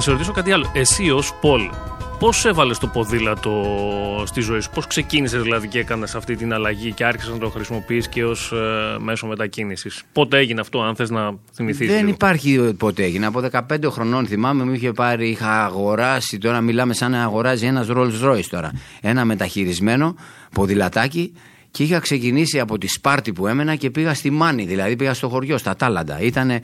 Να 0.00 0.06
σε 0.06 0.12
ρωτήσω 0.12 0.32
κάτι 0.32 0.52
άλλο. 0.52 0.70
Εσύ 0.74 1.10
ως 1.10 1.34
Πολ, 1.40 1.70
πώς 2.18 2.44
έβαλες 2.44 2.78
το 2.78 2.86
ποδήλατο 2.86 3.64
στη 4.26 4.40
ζωή 4.40 4.60
σου, 4.60 4.70
πώς 4.74 4.86
ξεκίνησες 4.86 5.42
δηλαδή 5.42 5.68
και 5.68 5.78
έκανες 5.78 6.14
αυτή 6.14 6.36
την 6.36 6.52
αλλαγή 6.52 6.92
και 6.92 7.04
άρχισες 7.04 7.32
να 7.32 7.38
το 7.38 7.48
χρησιμοποιείς 7.48 8.08
και 8.08 8.24
ως 8.24 8.52
μέσο 8.98 9.26
μετακίνησης; 9.26 10.02
Πότε 10.12 10.38
έγινε 10.38 10.60
αυτό, 10.60 10.80
αν 10.80 10.94
θες 10.94 11.10
να 11.10 11.34
θυμηθείς. 11.52 11.88
Δεν 11.88 12.08
υπάρχει 12.08 12.74
ποτέ 12.78 13.02
έγινε. 13.02 13.26
Από 13.26 13.40
15 13.40 13.90
χρονών 13.90 14.26
θυμάμαι 14.26 14.64
μου 14.64 14.72
είχε 14.72 14.92
πάρει, 14.92 15.28
είχα 15.28 15.64
αγοράσει, 15.64 16.38
τώρα 16.38 16.60
μιλάμε 16.60 16.94
σαν 16.94 17.10
να 17.10 17.22
αγοράζει 17.22 17.66
ένας 17.66 17.86
Rolls 17.90 18.24
Royce 18.24 18.46
τώρα. 18.50 18.72
Ένα 19.00 19.24
μεταχειρισμένο 19.24 20.14
ποδηλατάκι 20.52 21.32
και 21.70 21.82
είχα 21.82 21.98
ξεκινήσει 21.98 22.60
από 22.60 22.78
τη 22.78 22.88
Σπάρτη 22.88 23.32
που 23.32 23.46
έμενα 23.46 23.74
και 23.74 23.90
πήγα 23.90 24.14
στη 24.14 24.30
Μάνη, 24.30 24.64
δηλαδή 24.64 24.96
πήγα 24.96 25.14
στο 25.14 25.28
χωριό, 25.28 25.58
στα 25.58 25.76
Τάλαντα. 25.76 26.20
Ήταν 26.20 26.60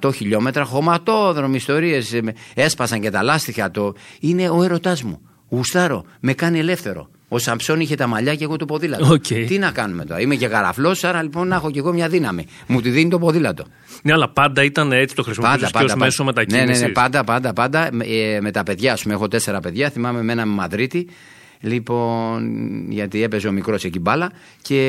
100 0.00 0.14
χιλιόμετρα, 0.14 0.64
χωματόδρομοι 0.64 1.56
ιστορίες, 1.56 2.12
ε, 2.12 2.20
έσπασαν 2.54 3.00
και 3.00 3.10
τα 3.10 3.22
λάστιχα. 3.22 3.70
Το... 3.70 3.94
Είναι 4.20 4.48
ο 4.48 4.62
έρωτάς 4.62 5.02
μου. 5.02 5.20
Γουστάρω, 5.48 6.04
με 6.20 6.32
κάνει 6.32 6.58
ελεύθερο. 6.58 7.10
Ο 7.28 7.38
Σαμψόν 7.38 7.80
είχε 7.80 7.94
τα 7.94 8.06
μαλλιά 8.06 8.34
και 8.34 8.44
εγώ 8.44 8.56
το 8.56 8.64
ποδήλατο. 8.64 9.12
Οκ. 9.12 9.26
Τι 9.46 9.58
να 9.58 9.70
κάνουμε 9.70 10.04
τώρα. 10.04 10.20
Είμαι 10.20 10.34
και 10.34 10.46
καραφλός, 10.46 11.04
άρα 11.04 11.22
λοιπόν 11.22 11.48
να 11.48 11.54
έχω 11.54 11.70
και 11.70 11.78
εγώ 11.78 11.92
μια 11.92 12.08
δύναμη. 12.08 12.46
Μου 12.66 12.80
τη 12.80 12.90
δίνει 12.90 13.10
το 13.10 13.18
ποδήλατο. 13.18 13.64
Ναι, 14.02 14.12
αλλά 14.12 14.28
πάντα 14.28 14.64
ήταν 14.64 14.92
έτσι 14.92 15.14
το 15.14 15.22
χρησιμοποιούσες 15.22 15.70
και 15.70 15.84
ως 15.84 15.94
μέσο 15.94 16.24
μετακίνησης. 16.24 16.66
Ναι, 16.66 16.78
ναι, 16.78 16.86
ναι, 16.86 16.88
πάντα, 16.88 17.24
πάντα, 17.24 17.52
πάντα. 17.52 17.88
Με, 17.92 18.04
ε, 18.04 18.40
με 18.40 18.50
τα 18.50 18.62
παιδιά, 18.62 18.92
α 18.92 18.96
πούμε, 19.02 19.14
έχω 19.14 19.28
τέσσερα 19.28 19.60
παιδιά. 19.60 19.90
Θυμάμαι 19.90 20.22
με 20.22 20.32
ένα 20.32 20.46
με 20.46 20.52
Μαδρίτη. 20.54 21.08
Λοιπόν, 21.62 22.40
γιατί 22.90 23.22
έπαιζε 23.22 23.48
ο 23.48 23.52
μικρός 23.52 23.84
εκεί 23.84 23.98
μπάλα 23.98 24.32
και 24.62 24.80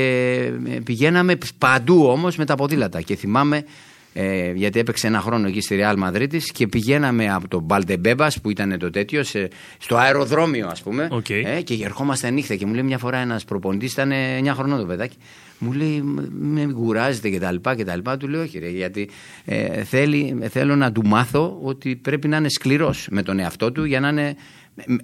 ε, 0.67 0.79
πηγαίναμε 0.79 1.37
παντού 1.57 2.05
όμως 2.05 2.35
με 2.35 2.45
τα 2.45 2.55
ποδήλατα. 2.55 3.01
Και 3.01 3.15
θυμάμαι 3.15 3.63
ε, 4.13 4.51
γιατί 4.51 4.79
έπαιξε 4.79 5.07
ένα 5.07 5.19
χρόνο 5.19 5.47
εκεί 5.47 5.61
στη 5.61 5.79
Real 5.79 6.03
Madrid 6.03 6.37
και 6.53 6.67
πηγαίναμε 6.67 7.33
από 7.33 7.47
το 7.47 7.59
Μπαλτεμπέμπα 7.59 8.27
που 8.41 8.49
ήταν 8.49 8.77
το 8.79 8.89
τέτοιο 8.89 9.23
σε, 9.23 9.49
στο 9.77 9.95
αεροδρόμιο, 9.95 10.67
ας 10.67 10.81
πούμε. 10.81 11.07
Okay. 11.11 11.41
Ε, 11.45 11.61
και 11.61 11.83
ερχόμαστε 11.83 12.29
νύχτα 12.29 12.55
και 12.55 12.65
μου 12.65 12.73
λέει 12.73 12.83
μια 12.83 12.97
φορά 12.97 13.17
ένας 13.17 13.43
προπονητή, 13.45 13.85
ήταν 13.85 14.11
9 14.43 14.51
χρονών 14.53 14.79
το 14.79 14.85
παιδάκι. 14.85 15.17
Μου 15.57 15.71
λέει, 15.71 16.01
με 16.31 16.73
κουράζεται 16.73 17.29
και 17.29 17.39
τα 17.39 17.51
λοιπά 17.51 17.75
και 17.75 17.85
τα 17.85 17.95
λοιπά. 17.95 18.17
Του 18.17 18.27
λέω, 18.27 18.41
όχι 18.41 18.59
ρε, 18.59 18.69
γιατί 18.69 19.09
ε, 19.45 19.83
θέλει, 19.83 20.37
θέλω 20.49 20.75
να 20.75 20.91
του 20.91 21.07
μάθω 21.07 21.59
ότι 21.63 21.95
πρέπει 21.95 22.27
να 22.27 22.37
είναι 22.37 22.49
σκληρός 22.49 23.07
με 23.11 23.23
τον 23.23 23.39
εαυτό 23.39 23.71
του 23.71 23.83
για 23.83 23.99
να 23.99 24.07
είναι 24.07 24.35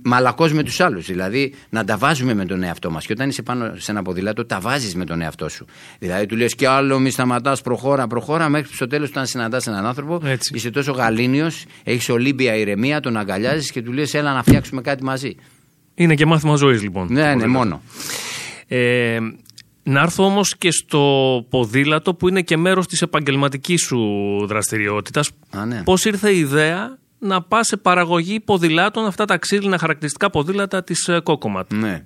μαλακός 0.03 0.53
με 0.53 0.63
τους 0.63 0.79
άλλους. 0.79 1.05
Δηλαδή 1.05 1.53
να 1.69 1.83
τα 1.85 1.97
βάζουμε 1.97 2.33
με 2.33 2.45
τον 2.45 2.63
εαυτό 2.63 2.91
μας. 2.91 3.05
Και 3.05 3.13
όταν 3.13 3.29
είσαι 3.29 3.41
πάνω 3.41 3.73
σε 3.77 3.91
ένα 3.91 4.01
ποδήλατο, 4.01 4.45
τα 4.45 4.59
βάζεις 4.59 4.95
με 4.95 5.05
τον 5.05 5.21
εαυτό 5.21 5.49
σου. 5.49 5.65
Δηλαδή 5.99 6.25
του 6.25 6.35
λες 6.35 6.55
κι 6.55 6.65
άλλο, 6.65 6.99
μη 6.99 7.09
σταματάς, 7.09 7.61
προχώρα, 7.61 8.07
προχώρα, 8.07 8.49
μέχρι 8.49 8.73
στο 8.73 8.87
τέλος, 8.87 9.09
όταν 9.09 9.25
συναντάς 9.25 9.67
έναν 9.67 9.85
άνθρωπο, 9.85 10.19
Έτσι. 10.23 10.51
είσαι 10.55 10.69
τόσο 10.69 10.91
γαλήνιος, 10.91 11.65
έχεις 11.83 12.09
ολύμπια 12.09 12.55
ηρεμία, 12.55 12.99
τον 12.99 13.17
αγκαλιάζεις 13.17 13.71
και 13.71 13.81
του 13.81 13.91
λες, 13.91 14.13
έλα 14.13 14.33
να 14.33 14.43
φτιάξουμε 14.43 14.81
κάτι 14.81 15.03
μαζί. 15.03 15.35
Είναι 15.95 16.15
και 16.15 16.25
μάθημα 16.25 16.55
ζωής 16.55 16.81
λοιπόν. 16.81 17.07
Ναι, 17.11 17.35
ναι, 17.35 17.47
μόνο. 17.47 17.81
Ε, 18.67 19.19
να 19.83 20.01
έρθω 20.01 20.23
όμως 20.25 20.57
και 20.57 20.71
στο 20.71 21.01
ποδήλατο 21.49 22.13
που 22.13 22.27
είναι 22.27 22.41
και 22.41 22.57
μέρος 22.57 22.87
της 22.87 23.01
επαγγελματικής 23.01 23.81
σου 23.81 23.99
δραστηριότητας. 24.47 25.31
ναι. 25.67 25.81
Πώς 25.83 26.05
ήρθε 26.05 26.31
η 26.31 26.39
ιδέα 26.39 26.97
να 27.19 27.41
πας 27.41 27.67
σε 27.67 27.77
παραγωγή 27.77 28.39
ποδηλάτων, 28.39 29.05
αυτά 29.05 29.25
τα 29.25 29.37
ξύλινα 29.37 29.77
χαρακτηριστικά 29.77 30.29
ποδήλατα 30.29 30.83
της 30.83 31.09
Κόκοματ. 31.23 31.73
Ναι. 31.73 32.03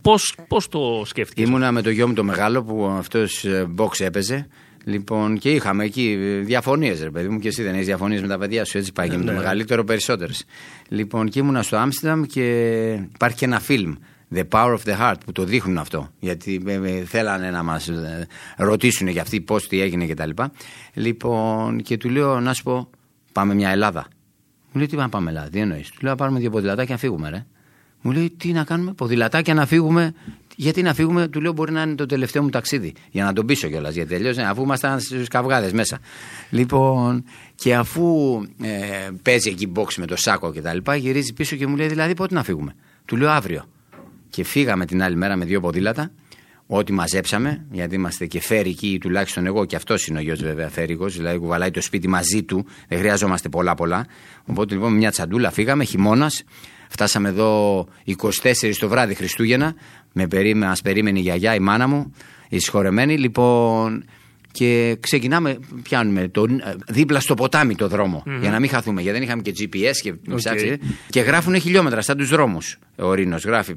Πώς 0.47 0.67
το 0.69 1.01
σκέφτηκες; 1.05 1.47
Ήμουνα 1.47 1.71
με 1.71 1.81
το 1.81 1.89
γιο 1.89 2.07
μου 2.07 2.13
το 2.13 2.23
μεγάλο 2.23 2.63
που 2.63 2.85
αυτός 2.85 3.45
box 3.77 3.99
έπαιζε. 3.99 4.47
Λοιπόν, 4.85 5.37
και 5.37 5.51
είχαμε 5.51 5.83
εκεί 5.83 6.15
διαφωνίες, 6.43 7.03
ρε 7.03 7.09
παιδί 7.09 7.27
μου, 7.27 7.39
και 7.39 7.47
εσύ 7.47 7.63
δεν 7.63 7.73
έχεις 7.73 7.85
διαφωνίες 7.85 8.21
με 8.21 8.27
τα 8.27 8.37
παιδιά 8.37 8.65
σου. 8.65 8.77
Έτσι 8.77 8.91
πάει 8.91 9.09
και 9.09 9.17
με 9.17 9.23
το 9.23 9.31
Ναι. 9.31 9.37
μεγαλύτερο 9.37 9.83
περισσότερες. 9.83 10.45
Λοιπόν, 10.87 11.29
και 11.29 11.39
ήμουνα 11.39 11.63
στο 11.63 11.77
Άμστερνταμ 11.77 12.23
και 12.23 12.45
υπάρχει 13.13 13.37
και 13.37 13.45
ένα 13.45 13.59
φιλμ. 13.59 13.93
The 14.35 14.43
Power 14.49 14.77
of 14.77 14.89
the 14.89 14.99
Heart 14.99 15.15
που 15.25 15.31
το 15.31 15.43
δείχνουν 15.43 15.77
αυτό. 15.77 16.09
Γιατί 16.19 16.61
ε, 16.65 16.73
ε, 16.73 17.03
θέλανε 17.05 17.51
να 17.51 17.63
μας 17.63 17.89
ρωτήσουν 18.57 19.07
για 19.07 19.21
αυτή 19.21 19.41
πώς 19.41 19.67
τι 19.67 19.81
έγινε 19.81 20.07
κτλ. 20.07 20.29
Λοιπόν, 20.93 21.81
και 21.81 21.97
του 21.97 22.09
λέω 22.09 22.39
να 22.39 22.53
σου 22.53 22.63
πω, 22.63 22.89
πάμε 23.31 23.53
μια 23.53 23.69
Ελλάδα. 23.69 24.07
Μου 24.73 24.79
λέει 24.79 24.87
τι 24.87 24.95
πάμε, 24.95 25.09
πάμε 25.09 25.29
Ελλάδα, 25.29 25.49
τι 25.49 25.59
εννοείς. 25.59 25.89
Του 25.89 25.97
λέω 26.01 26.11
να 26.11 26.17
πάρουμε 26.17 26.39
δύο 26.39 26.49
ποδηλατάκια 26.49 26.93
να 26.93 26.99
φύγουμε, 26.99 27.29
ρε. 27.29 27.45
Μου 28.01 28.11
λέει 28.11 28.33
τι 28.37 28.51
να 28.51 28.63
κάνουμε, 28.63 28.93
ποδηλατάκια 28.93 29.53
να 29.53 29.65
φύγουμε. 29.65 30.13
Γιατί 30.55 30.81
να 30.81 30.93
φύγουμε, 30.93 31.27
του 31.27 31.41
λέω 31.41 31.51
μπορεί 31.51 31.71
να 31.71 31.81
είναι 31.81 31.95
το 31.95 32.05
τελευταίο 32.05 32.43
μου 32.43 32.49
ταξίδι. 32.49 32.93
Για 33.11 33.23
να 33.23 33.33
τον 33.33 33.45
πείσω 33.45 33.67
κιόλας. 33.67 33.93
Γιατί 33.93 34.09
τελείωσε, 34.09 34.41
αφού 34.41 34.61
ήμασταν 34.61 34.99
στους 34.99 35.27
καυγάδες 35.27 35.71
μέσα. 35.71 35.99
Λοιπόν, 36.49 37.23
και 37.55 37.75
αφού 37.75 38.39
ε, 38.61 39.09
παίζει 39.21 39.49
εκεί 39.49 39.71
box 39.75 39.93
με 39.97 40.05
το 40.05 40.15
σάκο 40.15 40.51
και 40.51 40.61
τα 40.61 40.73
λοιπά, 40.73 40.95
γυρίζει 40.95 41.33
πίσω 41.33 41.55
και 41.55 41.67
μου 41.67 41.75
λέει 41.75 41.87
δηλαδή 41.87 42.13
πότε 42.13 42.33
να 42.33 42.43
φύγουμε. 42.43 42.75
Του 43.05 43.15
λέω 43.15 43.29
αύριο. 43.29 43.65
Και 44.29 44.43
φύγαμε 44.43 44.85
την 44.85 45.03
άλλη 45.03 45.15
μέρα 45.15 45.35
με 45.35 45.45
δύο 45.45 45.59
ποδήλατα. 45.59 46.11
Ό,τι 46.75 46.93
μαζέψαμε, 46.93 47.65
γιατί 47.71 47.95
είμαστε 47.95 48.25
και 48.25 48.41
φέρικοι, 48.41 48.97
τουλάχιστον 49.01 49.45
εγώ 49.45 49.65
και 49.65 49.75
αυτός 49.75 50.07
είναι 50.07 50.19
ο 50.19 50.21
γιος 50.21 50.41
βέβαια 50.41 50.69
φέρικος, 50.69 51.17
δηλαδή 51.17 51.37
κουβαλάει 51.37 51.71
το 51.71 51.81
σπίτι 51.81 52.07
μαζί 52.07 52.43
του, 52.43 52.65
δεν 52.87 52.99
χρειαζόμαστε 52.99 53.49
πολλά-πολλά. 53.49 54.05
Οπότε 54.45 54.73
λοιπόν 54.73 54.91
με 54.91 54.97
μια 54.97 55.11
τσαντούλα 55.11 55.51
φύγαμε, 55.51 55.83
χειμώνας, 55.83 56.43
φτάσαμε 56.89 57.29
εδώ 57.29 57.87
24 58.05 58.75
το 58.79 58.87
βράδυ 58.87 59.13
Χριστούγεννα, 59.13 59.75
με 60.13 60.27
περίμε, 60.27 60.65
μας 60.65 60.81
περίμενε 60.81 61.19
η 61.19 61.21
γιαγιά, 61.21 61.55
η 61.55 61.59
μάνα 61.59 61.87
μου, 61.87 62.13
η 62.49 62.59
συγχωρεμένη, 62.59 63.17
λοιπόν. 63.17 64.05
Και 64.53 64.97
ξεκινάμε, 64.99 65.57
πιάνουμε 65.83 66.27
το, 66.27 66.45
δίπλα 66.87 67.19
στο 67.19 67.33
ποτάμι 67.33 67.75
το 67.75 67.87
δρομο 67.87 68.23
για 68.41 68.49
να 68.51 68.59
μην 68.59 68.69
χαθούμε. 68.69 69.01
Γιατί 69.01 69.17
δεν 69.17 69.27
είχαμε 69.27 69.41
και 69.41 69.53
GPS 69.59 69.95
και 70.01 70.13
ψάξει. 70.35 70.79
Και 71.09 71.19
γράφουν 71.19 71.59
χιλιόμετρα 71.59 72.01
σαν 72.01 72.17
τους 72.17 72.29
δρόμους. 72.29 72.77
Ο 72.95 73.13
Ρήνος 73.13 73.43
γράφει 73.45 73.75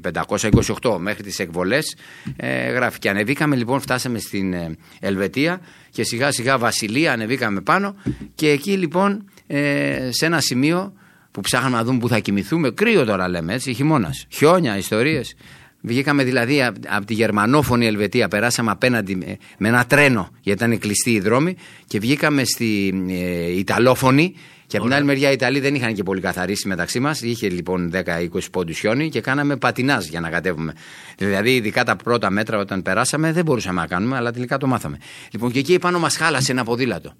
528 0.81 0.97
μέχρι 0.99 1.23
τις 1.23 1.39
εκβολές. 1.39 1.95
Ε, 2.35 2.71
γράφει. 2.71 2.99
Και 2.99 3.09
ανεβήκαμε 3.09 3.55
λοιπόν, 3.55 3.79
φτάσαμε 3.79 4.19
στην 4.19 4.53
ε, 4.53 4.75
Ελβετία 4.99 5.61
και 5.89 6.03
σιγά 6.03 6.31
σιγά 6.31 6.57
Βασιλεία 6.57 7.11
ανεβήκαμε 7.11 7.61
πάνω. 7.61 7.95
Και 8.35 8.49
εκεί 8.49 8.71
λοιπόν 8.71 9.29
ε, 9.47 10.09
σε 10.11 10.25
ένα 10.25 10.39
σημείο 10.39 10.93
που 11.31 11.41
ψάχναμε 11.41 11.75
να 11.75 11.83
δούμε 11.83 11.99
που 11.99 12.07
θα 12.07 12.19
κοιμηθούμε. 12.19 12.69
Κρύο 12.71 13.05
τώρα 13.05 13.27
λέμε 13.27 13.53
έτσι, 13.53 13.73
χειμώνας. 13.73 14.25
Χιόνια, 14.29 14.77
ιστορίες. 14.77 15.35
Βγήκαμε 15.81 16.23
δηλαδή 16.23 16.63
από 16.87 17.05
τη 17.05 17.13
γερμανόφωνη 17.13 17.85
Ελβετία, 17.85 18.27
περάσαμε 18.27 18.71
απέναντι 18.71 19.15
με, 19.15 19.37
με 19.57 19.67
ένα 19.67 19.85
τρένο, 19.85 20.29
γιατί 20.41 20.63
ήταν 20.63 20.79
κλειστοί 20.79 21.11
οι 21.11 21.19
δρόμοι, 21.19 21.55
και 21.87 21.99
βγήκαμε 21.99 22.43
στη 22.43 22.93
ε, 23.09 23.57
Ιταλόφωνη. 23.57 24.33
Και 24.67 24.77
από 24.77 24.85
την 24.85 24.95
άλλη 24.95 25.05
μεριά 25.05 25.29
οι 25.29 25.33
Ιταλοί 25.33 25.59
δεν 25.59 25.75
είχαν 25.75 25.93
και 25.93 26.03
πολύ 26.03 26.21
καθαρίσει 26.21 26.67
μεταξύ 26.67 26.99
μας. 26.99 27.21
Είχε 27.21 27.49
λοιπόν 27.49 27.91
10-20 27.93 28.27
πόντους 28.51 28.79
χιόνι 28.79 29.09
και 29.09 29.21
κάναμε 29.21 29.55
πατινάζ 29.55 30.05
για 30.05 30.19
να 30.19 30.29
κατέβουμε. 30.29 30.73
Δηλαδή, 31.17 31.55
ειδικά 31.55 31.83
τα 31.83 31.95
πρώτα 31.95 32.29
μέτρα 32.29 32.57
όταν 32.57 32.81
περάσαμε 32.81 33.31
δεν 33.31 33.43
μπορούσαμε 33.43 33.81
να 33.81 33.87
κάνουμε, 33.87 34.15
αλλά 34.15 34.31
τελικά 34.31 34.57
το 34.57 34.67
μάθαμε. 34.67 34.97
Λοιπόν, 35.31 35.51
και 35.51 35.59
εκεί 35.59 35.79
πάνω 35.79 35.99
μας 35.99 36.17
χάλασε 36.17 36.51
ένα 36.51 36.63
ποδήλατο. 36.63 37.13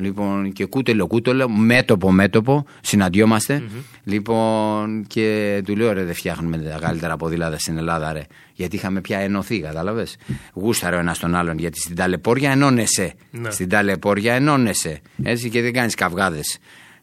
Λοιπόν, 0.00 0.52
και 0.52 0.64
κούτελο 0.64 1.06
κούτελο, 1.06 1.48
μέτωπο 1.48 2.10
μέτωπο, 2.10 2.64
συναντιόμαστε. 2.80 3.62
Λοιπόν, 4.04 5.04
και 5.06 5.60
του 5.64 5.76
λέω 5.76 5.92
ρε, 5.92 6.04
δεν 6.04 6.14
φτιάχνουμε 6.14 6.58
τα 6.58 6.78
καλύτερα 6.80 7.16
ποδήλατα 7.16 7.58
στην 7.58 7.76
Ελλάδα, 7.78 8.12
ρε. 8.12 8.22
Γιατί 8.54 8.76
είχαμε 8.76 9.00
πια 9.00 9.18
ενωθεί, 9.18 9.60
κατάλαβες; 9.60 10.16
Γούσταρε 10.54 10.96
ο 10.96 10.98
ένα 10.98 11.16
τον 11.20 11.34
άλλον, 11.34 11.58
γιατί 11.58 11.80
στην 11.80 11.96
ταλαιπώρια 11.96 12.50
ενώνεσαι. 12.50 13.14
Ναι. 13.30 13.50
Στην 13.50 13.68
ταλαιπώρια 13.68 14.34
ενώνεσαι. 14.34 15.00
Έτσι 15.22 15.50
και 15.50 15.62
δεν 15.62 15.72
κάνεις 15.72 15.94
καυγάδες. 15.94 16.58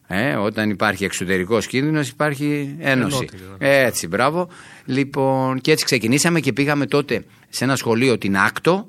Ε, 0.06 0.34
όταν 0.34 0.70
υπάρχει 0.70 1.04
εξωτερικός 1.04 1.66
κίνδυνος, 1.66 2.08
υπάρχει 2.08 2.76
ένωση. 2.78 3.16
Ενότητα, 3.16 3.66
Έτσι, 3.66 4.06
μπράβο. 4.06 4.48
Λοιπόν, 4.84 5.60
και 5.60 5.72
έτσι 5.72 5.84
ξεκινήσαμε 5.84 6.40
και 6.40 6.52
πήγαμε 6.52 6.86
τότε 6.86 7.24
σε 7.48 7.64
ένα 7.64 7.76
σχολείο, 7.76 8.18
την 8.18 8.36
Άκτο, 8.36 8.86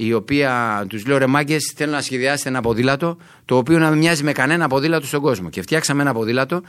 η 0.00 0.12
οποία 0.12 0.84
τους 0.88 1.06
λέω 1.06 1.18
ρε 1.18 1.26
μάγκες, 1.26 1.72
θέλω 1.76 1.92
να 1.92 2.00
σχεδιάσετε 2.00 2.48
ένα 2.48 2.60
ποδήλατο 2.60 3.16
το 3.44 3.56
οποίο 3.56 3.78
να 3.78 3.90
μην 3.90 3.98
μοιάζει 3.98 4.22
με 4.22 4.32
κανένα 4.32 4.68
ποδήλατο 4.68 5.06
στον 5.06 5.20
κόσμο. 5.20 5.48
Και 5.48 5.62
φτιάξαμε 5.62 6.02
ένα 6.02 6.12
ποδήλατο 6.12 6.62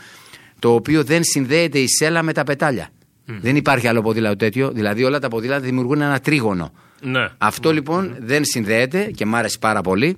το 0.60 0.74
οποίο 0.74 1.04
δεν 1.04 1.24
συνδέεται 1.24 1.80
η 1.80 1.88
σέλα 1.88 2.24
με 2.24 2.34
τα 2.34 2.44
πετάλια. 2.44 2.90
Δεν 3.26 3.56
υπάρχει 3.56 3.88
άλλο 3.88 4.02
ποδήλατο 4.02 4.36
τέτοιο. 4.36 4.72
Δηλαδή 4.72 5.04
όλα 5.04 5.20
τα 5.20 5.28
ποδήλατα 5.28 5.62
δημιουργούν 5.62 6.02
ένα 6.02 6.20
τρίγωνο. 6.20 6.72
Ναι. 7.02 7.28
Αυτό 7.38 7.74
λοιπόν 7.74 8.16
δεν 8.20 8.46
συνδέεται 8.46 9.04
και 9.04 9.26
μ' 9.26 9.36
άρεσε 9.36 9.58
πάρα 9.60 9.82
πολύ 9.82 10.18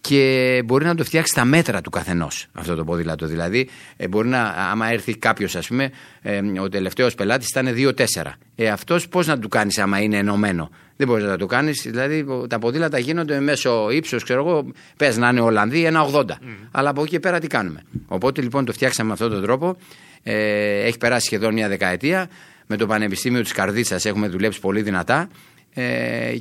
και 0.00 0.62
μπορεί 0.64 0.84
να 0.84 0.94
το 0.94 1.04
φτιάξει 1.04 1.32
στα 1.32 1.44
μέτρα 1.44 1.80
του 1.80 1.90
καθενός 1.90 2.46
αυτό 2.52 2.74
το 2.74 2.84
ποδήλατο. 2.84 3.26
Δηλαδή, 3.26 3.68
ε, 3.96 4.08
μπορεί 4.08 4.28
να, 4.28 4.42
άμα 4.42 4.90
έρθει 4.90 5.16
κάποιος, 5.16 5.56
ας 5.56 5.66
πούμε, 5.66 5.90
ε, 6.22 6.40
ο 6.60 6.68
τελευταίος 6.68 7.14
πελάτης 7.14 7.48
ήταν 7.48 7.74
2-4. 7.74 8.38
Ε, 8.54 8.68
αυτός 8.68 9.08
πώς 9.08 9.26
να 9.26 9.38
του 9.38 9.48
κάνεις 9.48 9.78
άμα 9.78 10.00
είναι 10.00 10.16
ενωμένο; 10.16 10.70
Δεν 11.00 11.08
μπορείς 11.08 11.24
να 11.24 11.36
το 11.36 11.46
κάνεις. 11.46 11.82
Δηλαδή, 11.86 12.26
τα 12.48 12.58
ποδήλατα 12.58 12.98
γίνονται 12.98 13.40
μέσω 13.40 13.90
ύψο, 13.90 14.16
ξέρω 14.20 14.40
εγώ, 14.48 14.72
πες 14.96 15.16
να 15.16 15.28
είναι 15.28 15.40
Ολλανδοί, 15.40 15.84
ένα 15.84 16.06
80. 16.12 16.24
Αλλά 16.70 16.90
από 16.90 17.00
εκεί 17.02 17.10
και 17.10 17.20
πέρα 17.20 17.38
τι 17.38 17.46
κάνουμε. 17.46 17.82
Οπότε 18.06 18.40
λοιπόν 18.42 18.64
το 18.64 18.72
φτιάξαμε 18.72 19.06
με 19.08 19.12
αυτόν 19.14 19.30
τον 19.30 19.42
τρόπο. 19.42 19.76
Ε, 20.22 20.80
έχει 20.86 20.98
περάσει 20.98 21.26
σχεδόν 21.26 21.52
μια 21.52 21.68
δεκαετία. 21.68 22.28
Με 22.66 22.76
το 22.76 22.86
Πανεπιστήμιο 22.86 23.42
της 23.42 23.52
Καρδίτσας 23.52 24.04
έχουμε 24.04 24.28
δουλέψει 24.28 24.60
πολύ 24.60 24.82
δυνατά 24.82 25.28
ε, 25.74 25.82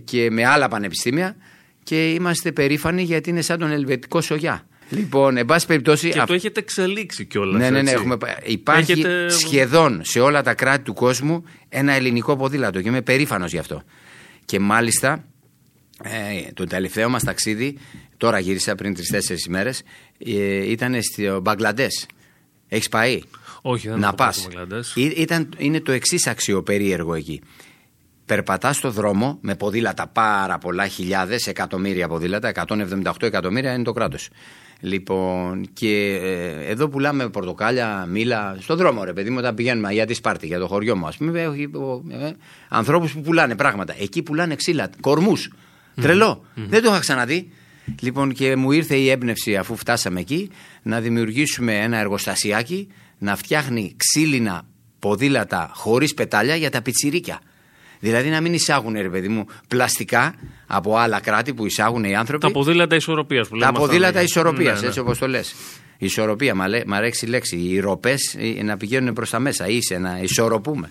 και 0.04 0.32
με 0.32 0.46
άλλα 0.46 0.68
πανεπιστήμια 0.68 1.36
και 1.84 2.10
είμαστε 2.12 2.51
περήφανοι 2.51 3.01
γιατί 3.04 3.30
είναι 3.30 3.42
σαν 3.42 3.60
τον 3.60 3.72
Ελβετικό 3.72 4.22
Σογιά. 4.22 4.63
Λοιπόν, 4.89 5.38
εν 5.38 5.46
πάση 5.46 5.66
περιπτώσει. 5.68 6.10
Και 6.10 6.18
αυ- 6.20 6.28
το 6.28 6.34
έχετε 6.34 6.60
εξελίξει 6.60 7.25
κιόλας. 7.25 7.62
ναι, 7.62 7.70
ναι, 7.70 7.82
ναι. 7.82 7.92
Έχουμε... 7.92 8.18
Υπάρχει 8.46 8.92
Έχετε- 8.92 9.30
σχεδόν 9.30 10.01
σε 10.04 10.20
όλα 10.20 10.42
τα 10.44 10.54
κράτη 10.54 10.84
του 10.84 10.94
κόσμου 10.94 11.44
ένα 11.70 11.94
ελληνικό 11.94 12.36
ποδήλατο 12.38 12.82
και 12.82 12.88
είμαι 12.88 13.01
περήφανος 13.01 13.51
γι' 13.51 13.58
αυτό. 13.58 13.84
Και 14.50 14.60
μάλιστα 14.60 15.25
ε, 16.03 16.51
το 16.53 16.63
τελευταίο 16.63 17.10
μας 17.10 17.24
ταξίδι, 17.24 17.77
τώρα 18.18 18.39
γύρισα 18.39 18.75
πριν 18.75 18.94
τρει-τέσσερι 18.94 19.39
ημέρες, 19.48 19.82
ε, 20.18 20.72
ήταν 20.72 20.96
στο 21.01 21.39
Μπαγκλαντές. 21.41 22.06
Έχεις 22.68 22.89
πάει; 22.89 23.22
Όχι, 23.62 23.89
δεν 23.89 24.00
να 24.00 24.08
έχω 24.08 24.15
πας. 24.15 24.36
πάει 24.36 24.44
στο 24.44 24.60
Μπαγκλαντές. 24.60 24.94
Ήταν, 24.96 25.50
είναι 25.58 25.82
το 25.82 25.91
εξής 25.91 26.27
αξιοπερίεργο 26.27 27.13
εκεί. 27.13 27.41
Περπατάς 28.25 28.77
στο 28.77 28.91
δρόμο 28.91 29.38
με 29.41 29.56
ποδήλατα 29.56 30.08
πάρα 30.08 30.58
πολλά, 30.58 30.88
χιλιάδες, 30.88 31.48
εκατομμύρια 31.48 32.08
ποδήλατα, 32.08 32.48
178 32.48 33.27
εκατομμύρια 33.27 33.74
είναι 33.74 33.84
το 33.84 33.91
κράτος. 33.91 34.29
Λοιπόν, 34.80 35.70
και 35.74 36.20
ε, 36.24 36.72
εδώ 36.72 36.88
πουλάμε 36.88 37.30
πορτοκάλια, 37.30 38.06
μήλα, 38.10 38.58
στον 38.60 38.78
δρόμο 38.78 39.04
ρε 39.04 39.14
παιδί 39.14 39.30
μου, 39.30 39.38
όταν 39.40 39.56
πηγαίνουμε 39.56 39.94
για 39.94 40.06
τη 40.06 40.14
Σπάρτη, 40.14 40.48
για 40.48 40.60
το 40.60 40.68
χωριό 40.68 40.96
μου, 40.96 41.08
ας 41.08 41.18
πούμε, 41.18 41.42
έχει 41.42 41.70
ε, 42.12 42.32
ανθρώπους 42.70 43.14
που 43.14 43.22
πουλάνε 43.22 43.56
πράγματα. 43.56 43.96
Εκεί 44.00 44.24
πουλάνε 44.24 44.56
ξύλα, 44.56 44.90
κορμούς. 45.02 45.54
Τρελό. 46.02 46.46
Δεν 46.56 46.84
το 46.84 46.90
είχα 46.90 47.00
ξαναδεί. 47.00 47.52
Λοιπόν, 48.00 48.34
και 48.34 48.56
μου 48.56 48.72
ήρθε 48.72 48.96
η 48.96 49.10
έμπνευση 49.10 49.56
αφού 49.56 49.76
φτάσαμε 49.76 50.20
εκεί 50.20 50.50
να 50.82 51.00
δημιουργήσουμε 51.00 51.78
ένα 51.78 51.98
εργοστασιάκι 51.98 52.88
να 53.18 53.36
φτιάχνει 53.36 53.96
ξύλινα 53.98 54.66
ποδήλατα 55.00 55.72
χωρίς 55.74 56.14
πετάλια 56.14 56.56
για 56.56 56.70
τα 56.70 56.82
πιτσιρίκια. 56.82 57.40
Δηλαδή 58.00 58.29
να 58.29 58.41
μην 58.41 58.53
εισάγουν, 58.53 58.94
ρε 58.94 59.10
παιδί 59.10 59.27
μου, 59.27 59.46
πλαστικά 59.68 60.36
από 60.68 60.98
άλλα 60.98 61.20
κράτη 61.20 61.53
που 61.53 61.65
εισάγουν 61.65 62.03
οι 62.03 62.15
άνθρωποι. 62.15 62.46
Τα 62.46 62.51
ποδήλατα 62.51 62.96
ισορροπίας 62.96 63.48
που 63.48 63.53
Τα 63.53 63.58
λέμε. 63.58 63.70
αυτά. 63.72 63.82
ποδήλατα 63.82 64.22
ισορροπίας, 64.22 64.74
Ναι, 64.75 64.82
ναι. 64.82 64.88
έτσι 64.88 65.00
όπως 65.00 65.18
το 65.18 65.27
λες. 65.27 65.56
Ισορροπία, 65.98 66.56
μα, 66.56 66.68
λέ- 66.68 66.86
μ' 66.86 66.94
αρέσει 66.94 67.25
η 67.25 67.29
λέξη. 67.29 67.58
Οι 67.58 67.79
ροπές 67.79 68.36
να 68.63 68.77
πηγαίνουν 68.77 69.13
προς 69.13 69.29
τα 69.29 69.39
μέσα, 69.39 69.68
είσαι 69.68 69.98
να 69.98 70.20
ισορροπούμε. 70.22 70.89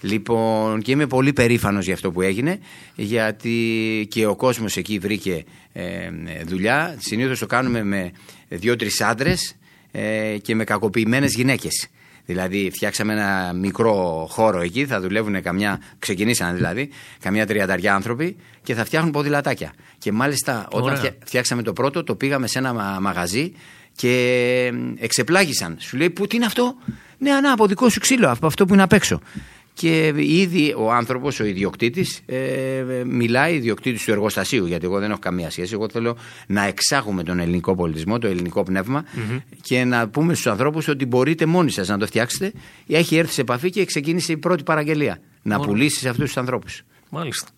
Λοιπόν, 0.00 0.82
και 0.82 0.90
είμαι 0.90 1.06
πολύ 1.06 1.32
περήφανος 1.32 1.84
για 1.84 1.94
αυτό 1.94 2.10
που 2.10 2.22
έγινε, 2.22 2.58
γιατί 2.94 4.06
και 4.10 4.26
ο 4.26 4.36
κόσμος 4.36 4.76
εκεί 4.76 4.98
βρήκε 4.98 5.44
ε, 5.72 6.10
δουλειά. 6.46 6.96
Συνήθως 6.98 7.38
το 7.38 7.46
κάνουμε 7.46 7.84
με 7.84 8.12
δύο-τρεις 8.48 9.00
άντρες 9.00 9.56
ε, 9.92 10.36
και 10.42 10.54
με 10.54 10.64
κακοποιημένες 10.64 11.34
γυναίκες. 11.34 11.88
Δηλαδή, 12.26 12.70
φτιάξαμε 12.74 13.12
ένα 13.12 13.52
μικρό 13.52 14.26
χώρο 14.30 14.60
εκεί, 14.60 14.86
θα 14.86 15.00
δουλεύουν 15.00 15.42
καμιά, 15.42 15.80
ξεκινήσαν 15.98 16.54
δηλαδή, 16.54 16.90
καμιά 17.20 17.46
τριανταριά 17.46 17.94
άνθρωποι 17.94 18.36
και 18.62 18.74
θα 18.74 18.84
φτιάχνουν 18.84 19.12
ποδηλατάκια. 19.12 19.72
Και 19.98 20.12
μάλιστα, 20.12 20.66
όταν 20.70 20.82
Ωραία. 20.82 20.96
φτια- 20.96 21.14
φτιάξαμε 21.24 21.62
το 21.62 21.72
πρώτο, 21.72 22.04
το 22.04 22.14
πήγαμε 22.14 22.46
σε 22.46 22.58
ένα 22.58 22.72
μα- 22.72 22.98
μαγαζί 23.00 23.52
και 23.96 24.10
ε, 24.72 25.04
εξεπλάγησαν. 25.04 25.76
Σου 25.80 25.96
λέει, 25.96 26.10
Πού 26.10 26.26
τι 26.26 26.36
είναι 26.36 26.44
αυτό, 26.46 26.74
Ναι, 27.18 27.30
ανά 27.32 27.52
από 27.52 27.66
δικό 27.66 27.88
σου 27.88 28.00
ξύλο, 28.00 28.30
από 28.30 28.46
αυτό 28.46 28.64
που 28.66 28.72
είναι 28.74 28.82
απ' 28.82 28.92
έξω. 28.92 29.20
Και 29.74 30.12
ήδη 30.16 30.74
ο 30.76 30.92
άνθρωπος, 30.92 31.40
ο 31.40 31.44
ιδιοκτήτης, 31.44 32.20
ε, 32.26 32.38
ε, 32.78 33.04
μιλάει, 33.04 33.54
ιδιοκτήτης 33.54 34.04
του 34.04 34.10
εργοστασίου, 34.10 34.66
γιατί 34.66 34.84
εγώ 34.84 34.98
δεν 34.98 35.10
έχω 35.10 35.18
καμία 35.18 35.50
σχέση. 35.50 35.74
Εγώ 35.74 35.88
θέλω 35.88 36.16
να 36.46 36.64
εξάγουμε 36.64 37.22
τον 37.22 37.38
ελληνικό 37.38 37.74
πολιτισμό, 37.74 38.18
το 38.18 38.26
ελληνικό 38.26 38.62
πνεύμα 38.62 39.04
και 39.62 39.84
να 39.84 40.08
πούμε 40.08 40.34
στους 40.34 40.46
ανθρώπους 40.46 40.88
ότι 40.88 41.06
μπορείτε 41.06 41.46
μόνοι 41.46 41.70
σας 41.70 41.88
να 41.88 41.98
το 41.98 42.06
φτιάξετε. 42.06 42.52
Έχει 42.86 43.16
έρθει 43.16 43.32
σε 43.32 43.40
επαφή 43.40 43.70
και 43.70 43.84
ξεκίνησε 43.84 44.32
η 44.32 44.36
πρώτη 44.36 44.62
παραγγελία. 44.62 45.20
Να 45.42 45.60
πουλήσεις 45.60 46.00
σε 46.00 46.08
αυτούς 46.08 46.24
τους 46.24 46.36
ανθρώπους. 46.36 46.82
Μάλιστα. 47.10 47.48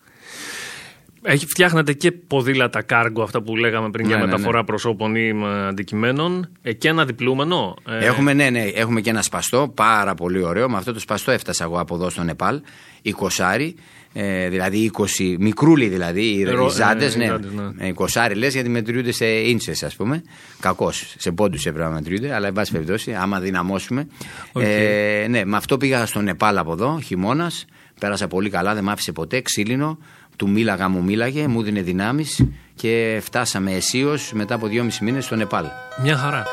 Έχει, 1.29 1.45
φτιάχνετε 1.45 1.93
και 1.93 2.11
ποδήλατα 2.11 2.81
κάργο, 2.81 3.23
αυτά 3.23 3.41
που 3.41 3.55
λέγαμε 3.55 3.89
πριν 3.89 4.07
για 4.07 4.15
Ναι, 4.15 4.21
ναι, 4.21 4.27
μεταφορά 4.31 4.57
ναι. 4.57 4.63
προσώπων 4.65 5.15
ή 5.15 5.33
με 5.33 5.67
αντικειμένων. 5.67 6.49
Ε, 6.61 6.73
και 6.73 6.87
ένα 6.87 7.05
διπλούμενο. 7.05 7.75
Ε, 7.87 8.05
Έχουμε, 8.05 8.33
ναι, 8.33 8.49
ναι, 8.49 8.63
έχουμε 8.63 9.01
και 9.01 9.09
ένα 9.09 9.21
σπαστό, 9.21 9.71
πάρα 9.75 10.13
πολύ 10.13 10.43
ωραίο. 10.43 10.69
Με 10.69 10.77
αυτό 10.77 10.93
το 10.93 10.99
σπαστό 10.99 11.31
έφτασα 11.31 11.63
εγώ 11.63 11.79
από 11.79 11.95
εδώ 11.95 12.09
στο 12.09 12.23
Νεπάλ, 12.23 12.61
20 13.03 13.73
ε, 14.13 14.49
δηλαδή 14.49 14.91
20, 14.97 15.35
μικρούλι 15.39 15.87
δηλαδή, 15.87 16.21
οι 16.21 16.43
Ρο- 16.43 16.67
ε, 16.67 16.73
ζάντες, 16.73 17.15
ε, 17.15 17.17
οι 17.17 17.19
ναι. 17.19 17.25
ζάντες, 17.25 17.51
ναι. 17.53 17.87
Ε, 17.87 17.93
20 17.95 18.31
λες 18.35 18.53
γιατί 18.53 18.69
μετριούνται 18.69 19.11
σε 19.11 19.25
ίντσες 19.25 19.83
ας 19.83 19.95
πούμε. 19.95 20.23
Κακώς, 20.59 21.15
σε 21.17 21.31
πόντους 21.31 21.65
έπρεπε 21.65 21.87
να 21.87 21.93
μετριούνται, 21.93 22.33
αλλά 22.33 22.47
εν 22.47 22.53
πάση 22.53 22.71
περιπτώσει, 22.71 23.13
άμα 23.13 23.39
δυναμώσουμε. 23.39 24.07
Οκ. 24.51 24.63
Ε, 24.65 25.25
ναι, 25.29 25.45
με 25.45 25.57
αυτό 25.57 25.77
πήγα 25.77 26.05
στο 26.05 26.21
Νεπάλ 26.21 26.57
από 26.57 26.71
εδώ, 26.71 26.99
χειμώνας. 27.03 27.65
Πέρασα 27.99 28.27
πολύ 28.27 28.49
καλά, 28.49 28.73
δεν 28.73 28.83
μ' 28.83 28.89
άφησε 28.89 29.11
ποτέ, 29.11 29.41
ξύλινο. 29.41 29.97
Του 30.35 30.49
μίλαγα, 30.49 30.89
μου 30.89 31.03
μίλαγε, 31.03 31.47
μου 31.47 31.61
'δινε 31.61 31.81
δυνάμεις 31.81 32.45
και 32.75 33.19
φτάσαμε 33.23 33.71
αισίως 33.71 34.31
μετά 34.33 34.55
από 34.55 34.67
δυόμιση 34.67 35.03
μήνες 35.03 35.25
στο 35.25 35.35
Νεπάλ. 35.35 35.65
Μια 36.01 36.17
χαρά. 36.17 36.43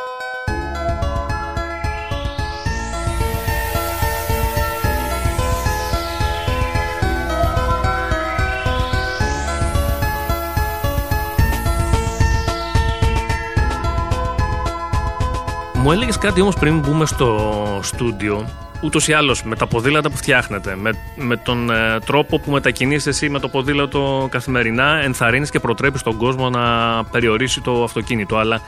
Μου 15.74 15.92
έλεγες 15.92 16.18
κάτι 16.18 16.40
όμως 16.40 16.56
πριν 16.56 16.78
μπούμε 16.78 17.06
στο 17.06 17.80
στούντιο. 17.82 18.48
Ούτως 18.84 19.08
ή 19.08 19.12
άλλως 19.12 19.42
με 19.44 19.56
τα 19.56 19.66
ποδήλατα 19.66 20.10
που 20.10 20.16
φτιάχνετε, 20.16 20.76
με, 20.76 20.92
με 21.16 21.36
τον 21.36 21.70
ε, 21.70 21.98
τρόπο 22.06 22.38
που 22.38 22.50
μετακινείσαι 22.50 23.08
εσύ 23.08 23.28
με 23.28 23.38
το 23.38 23.48
ποδήλατο 23.48 24.28
καθημερινά, 24.30 25.00
ενθαρρύνεις 25.02 25.50
και 25.50 25.60
προτρέπεις 25.60 26.02
τον 26.02 26.16
κόσμο 26.16 26.50
να 26.50 27.04
περιορίσει 27.04 27.60
το 27.60 27.82
αυτοκίνητο. 27.82 28.36
Αλλά 28.36 28.60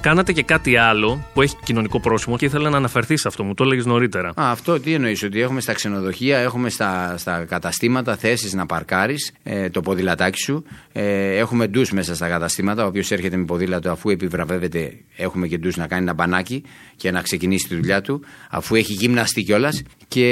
κάνατε 0.00 0.32
και 0.32 0.42
κάτι 0.42 0.76
άλλο 0.76 1.24
που 1.34 1.42
έχει 1.42 1.56
κοινωνικό 1.64 2.00
πρόσημο 2.00 2.36
και 2.36 2.44
ήθελα 2.44 2.70
να 2.70 2.76
αναφερθείς 2.76 3.20
σε 3.20 3.28
αυτό. 3.28 3.44
Μου 3.44 3.54
το 3.54 3.64
έλεγες 3.64 3.86
νωρίτερα. 3.86 4.28
Α, 4.28 4.50
αυτό 4.50 4.80
τι 4.80 4.94
εννοείς, 4.94 5.22
ότι 5.22 5.40
έχουμε 5.40 5.60
στα 5.60 5.72
ξενοδοχεία, 5.72 6.38
έχουμε 6.38 6.70
στα, 6.70 7.14
στα 7.18 7.44
καταστήματα 7.44 8.16
θέσεις 8.16 8.52
να 8.52 8.66
παρκάρεις 8.66 9.32
ε, 9.42 9.70
το 9.70 9.80
ποδηλατάκι 9.80 10.38
σου. 10.38 10.64
Ε, 10.92 11.36
έχουμε 11.36 11.66
ντους 11.66 11.92
μέσα 11.92 12.14
στα 12.14 12.28
καταστήματα. 12.28 12.86
Όποιο 12.86 13.02
έρχεται 13.08 13.36
με 13.36 13.44
ποδήλατο, 13.44 13.90
αφού 13.90 14.10
επιβραβεύεται, 14.10 14.92
έχουμε 15.16 15.46
και 15.46 15.58
ντους 15.58 15.76
να 15.76 15.86
κάνει 15.86 16.02
ένα 16.02 16.14
μπανάκι 16.14 16.62
και 16.96 17.10
να 17.10 17.22
ξεκινήσει 17.22 17.68
τη 17.68 17.74
δουλειά 17.74 18.00
του, 18.00 18.24
αφού 18.50 18.74
έχει 18.74 18.92
γυμναστεί 18.92 19.42
κιόλας. 19.42 19.60
Και 20.08 20.26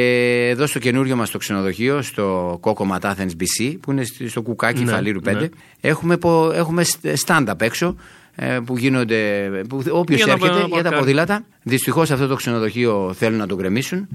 εδώ 0.50 0.66
στο 0.66 0.78
καινούριο 0.78 1.16
μας 1.16 1.30
το 1.30 1.38
ξενοδοχείο, 1.38 2.02
στο 2.02 2.58
Κόκο 2.60 2.84
Ματάθεν 2.84 3.30
BC, 3.40 3.76
που 3.80 3.90
είναι 3.90 4.04
στη- 4.04 4.28
στο 4.28 4.42
κουκάκι 4.42 4.84
Ναι, 4.84 4.90
Φαλήρου 4.92 5.20
5, 5.20 5.32
ναι. 5.40 5.48
έχουμε, 5.80 6.16
πο- 6.16 6.52
έχουμε 6.54 6.84
stand-up 7.26 7.60
έξω. 7.60 7.96
ε, 8.34 8.58
Που 8.66 8.78
γίνονται. 8.78 9.50
Που, 9.68 9.82
όποιος 9.90 10.18
Για 10.18 10.26
να 10.26 10.32
έρχεται 10.32 10.54
για 10.56 10.64
τα 10.66 10.68
παρκάρει. 10.68 10.96
ποδήλατα. 10.96 11.44
Δυστυχώς 11.62 12.10
αυτό 12.10 12.26
το 12.26 12.34
ξενοδοχείο 12.34 13.12
θέλουν 13.16 13.38
να 13.38 13.46
το 13.46 13.56
γκρεμίσουν. 13.56 14.08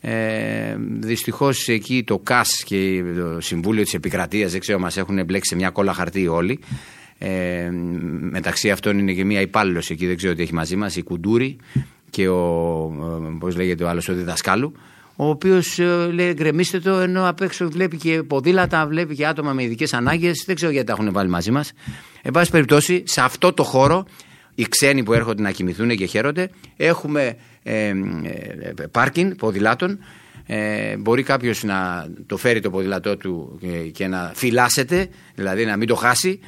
Ε, 0.00 0.76
Δυστυχώς 1.00 1.68
εκεί 1.68 2.02
το 2.06 2.18
ΚΑΣ 2.18 2.62
και 2.64 3.02
το 3.16 3.40
Συμβούλιο 3.40 3.82
της 3.82 3.94
Επικρατείας, 3.94 4.50
δεν 4.52 4.60
ξέρω, 4.60 4.78
μας 4.78 4.96
έχουν 4.96 5.24
μπλέξει 5.24 5.48
σε 5.48 5.54
μια 5.56 5.70
κόλλα 5.70 5.92
χαρτί 5.92 6.26
όλοι. 6.28 6.58
Ε, 7.18 7.70
μεταξύ 8.30 8.70
αυτών 8.70 8.98
είναι 8.98 9.12
και 9.12 9.24
μια 9.24 9.40
υπάλληλος 9.40 9.90
εκεί, 9.90 10.06
δεν 10.06 10.16
ξέρω 10.16 10.34
τι 10.34 10.42
έχει 10.42 10.54
μαζί 10.54 10.76
μας, 10.76 10.96
η 10.96 11.02
Κουντούρη 11.02 11.56
και 12.10 12.28
ο. 12.28 12.36
Πώς 13.38 13.56
λέγεται 13.56 13.84
ο 13.84 13.88
άλλος, 13.88 14.08
ο 14.08 14.14
διδασκάλου. 14.14 14.72
Ο 15.16 15.28
οποίος 15.28 15.78
λέει 16.12 16.32
γκρεμίστε 16.32 16.78
το, 16.78 16.90
ενώ 16.90 17.28
απ' 17.28 17.40
έξω 17.40 17.70
βλέπει 17.70 17.96
και 17.96 18.22
ποδήλατα, 18.22 18.86
βλέπει 18.86 19.14
και 19.14 19.26
άτομα 19.26 19.52
με 19.52 19.62
ειδικές 19.62 19.92
ανάγκες. 19.92 20.42
Δεν 20.46 20.54
ξέρω 20.54 20.72
γιατί 20.72 20.86
τα 20.86 20.92
έχουν 20.92 21.12
βάλει 21.12 21.28
μαζί 21.28 21.50
μας. 21.50 21.72
Εν 22.22 22.32
πάση 22.32 22.50
περιπτώσει, 22.50 23.02
σε 23.06 23.20
αυτό 23.20 23.52
το 23.52 23.62
χώρο 23.62 24.06
οι 24.54 24.66
ξένοι 24.68 25.02
που 25.02 25.12
έρχονται 25.12 25.42
να 25.42 25.50
κοιμηθούν 25.50 25.96
και 25.96 26.06
χαίρονται. 26.06 26.50
Έχουμε 26.76 27.36
ε, 27.62 27.88
ε, 27.88 27.94
πάρκινγκ 28.90 29.32
ποδηλάτων. 29.32 29.98
Ε, 30.46 30.96
μπορεί 30.96 31.22
κάποιος 31.22 31.62
να 31.62 32.08
το 32.26 32.36
φέρει 32.36 32.60
το 32.60 32.70
ποδήλατό 32.70 33.16
του 33.16 33.58
και, 33.60 33.68
και 33.68 34.06
να 34.06 34.32
φυλάσσεται, 34.34 35.08
δηλαδή 35.34 35.64
να 35.64 35.76
μην 35.76 35.88
το 35.88 35.94
χάσει 35.94 36.40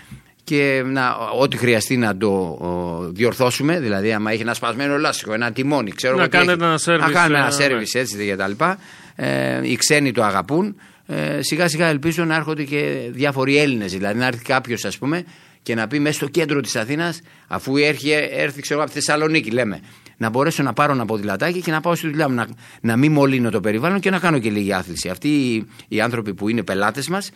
και 0.49 0.83
να, 0.87 1.17
ό,τι 1.39 1.57
χρειαστεί 1.57 1.97
να 1.97 2.17
το 2.17 2.29
ο, 2.29 3.01
διορθώσουμε. 3.13 3.81
Δηλαδή, 3.81 4.13
άμα 4.13 4.31
έχει 4.31 4.43
ένα 4.43 4.55
σπασμένο 4.55 4.99
λάστιχο, 4.99 5.33
ένα 5.33 5.53
τιμόνι, 5.53 5.91
ξέρω 5.91 6.17
Να 6.17 6.23
εγώ 6.23 6.31
τι 6.31 6.37
κάνετε 6.37 6.65
έχει, 6.65 6.65
ένα 6.65 6.79
service, 6.85 7.07
Να 7.07 7.11
κάνουμε 7.11 7.39
ένα 7.39 7.47
ε, 7.47 7.67
service 7.67 8.01
έτσι 8.01 8.27
και 8.27 8.37
τα 8.37 8.49
λοιπά. 8.49 8.79
Ε, 9.15 9.61
οι 9.63 9.77
ξένοι 9.77 10.13
το 10.13 10.23
αγαπούν. 10.23 10.81
Ε, 11.07 11.43
σιγά 11.43 11.69
σιγά 11.69 11.87
ελπίζω 11.87 12.25
να 12.25 12.35
έρχονται 12.35 12.65
και 12.65 13.09
διάφοροι 13.11 13.59
Έλληνες. 13.59 13.93
Δηλαδή, 13.93 14.19
να 14.19 14.27
έρθει 14.27 14.45
κάποιος, 14.45 14.85
ας 14.85 14.99
πούμε, 14.99 15.25
και 15.63 15.75
να 15.75 15.87
πει 15.87 15.99
μέσα 15.99 16.15
στο 16.15 16.29
κέντρο 16.29 16.61
της 16.61 16.77
Αθήνας, 16.77 17.21
αφού 17.49 17.77
έρθει, 17.77 18.11
έρθει 18.31 18.61
ξέρω, 18.61 18.81
από 18.81 18.89
τη 18.89 18.95
Θεσσαλονίκη, 18.95 19.51
λέμε, 19.51 19.81
να 20.19 20.29
μπορέσω 20.29 20.63
να 20.63 20.73
πάρω 20.73 20.93
ένα 20.93 21.05
ποδηλατάκι 21.05 21.61
και 21.61 21.71
να 21.71 21.81
πάω 21.81 21.95
στη 21.95 22.09
δουλειά 22.09 22.29
μου. 22.29 22.35
Να, 22.35 22.47
να 22.81 22.97
μην 22.97 23.13
μολύνω 23.13 23.51
το 23.51 23.61
περιβάλλον 23.61 24.01
και 24.01 24.11
να 24.11 24.19
κάνω 24.19 24.39
και 24.39 24.51
λίγη 24.51 24.73
άθληση. 24.73 25.09
Αυτοί 25.09 25.29
οι, 25.29 25.67
οι 25.89 26.01
άνθρωποι 26.01 26.35
που 26.35 26.49
είναι 26.49 26.63
πελάτες 26.63 27.09
μας, 27.09 27.31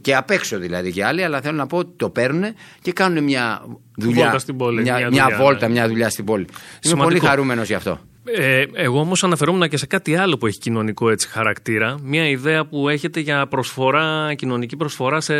και 0.00 0.16
απ' 0.16 0.30
έξω 0.30 0.58
δηλαδή 0.58 0.92
και 0.92 1.04
άλλοι, 1.04 1.24
αλλά 1.24 1.40
θέλω 1.40 1.56
να 1.56 1.66
πω 1.66 1.76
ότι 1.76 1.92
το 1.96 2.10
παίρνουν 2.10 2.44
και 2.82 2.92
κάνουν 2.92 3.24
μια 3.24 3.62
δουλειά. 3.96 4.22
Βόλτα 4.24 4.38
στην 4.38 4.56
πόλη, 4.56 4.82
Μια, 4.82 4.96
μια 4.96 5.08
μια 5.10 5.24
δουλειά, 5.24 5.38
βόλτα, 5.44 5.66
ναι. 5.66 5.72
μια 5.72 5.88
δουλειά 5.88 6.10
στην 6.10 6.24
πόλη. 6.24 6.42
Είμαι 6.42 6.52
Σημαντικό. 6.80 7.08
πολύ 7.08 7.20
χαρούμενος 7.20 7.66
γι' 7.66 7.74
αυτό. 7.74 8.00
Ε, 8.24 8.64
εγώ 8.74 9.00
όμως 9.00 9.24
αναφερόμουν 9.24 9.68
και 9.68 9.76
σε 9.76 9.86
κάτι 9.86 10.16
άλλο 10.16 10.36
που 10.36 10.46
έχει 10.46 10.58
κοινωνικό 10.58 11.10
έτσι 11.10 11.28
χαρακτήρα. 11.28 11.98
Μια 12.02 12.28
ιδέα 12.28 12.66
που 12.66 12.88
έχετε 12.88 13.20
για 13.20 13.46
προσφορά, 13.46 14.34
κοινωνική 14.34 14.76
προσφορά 14.76 15.20
σε 15.20 15.34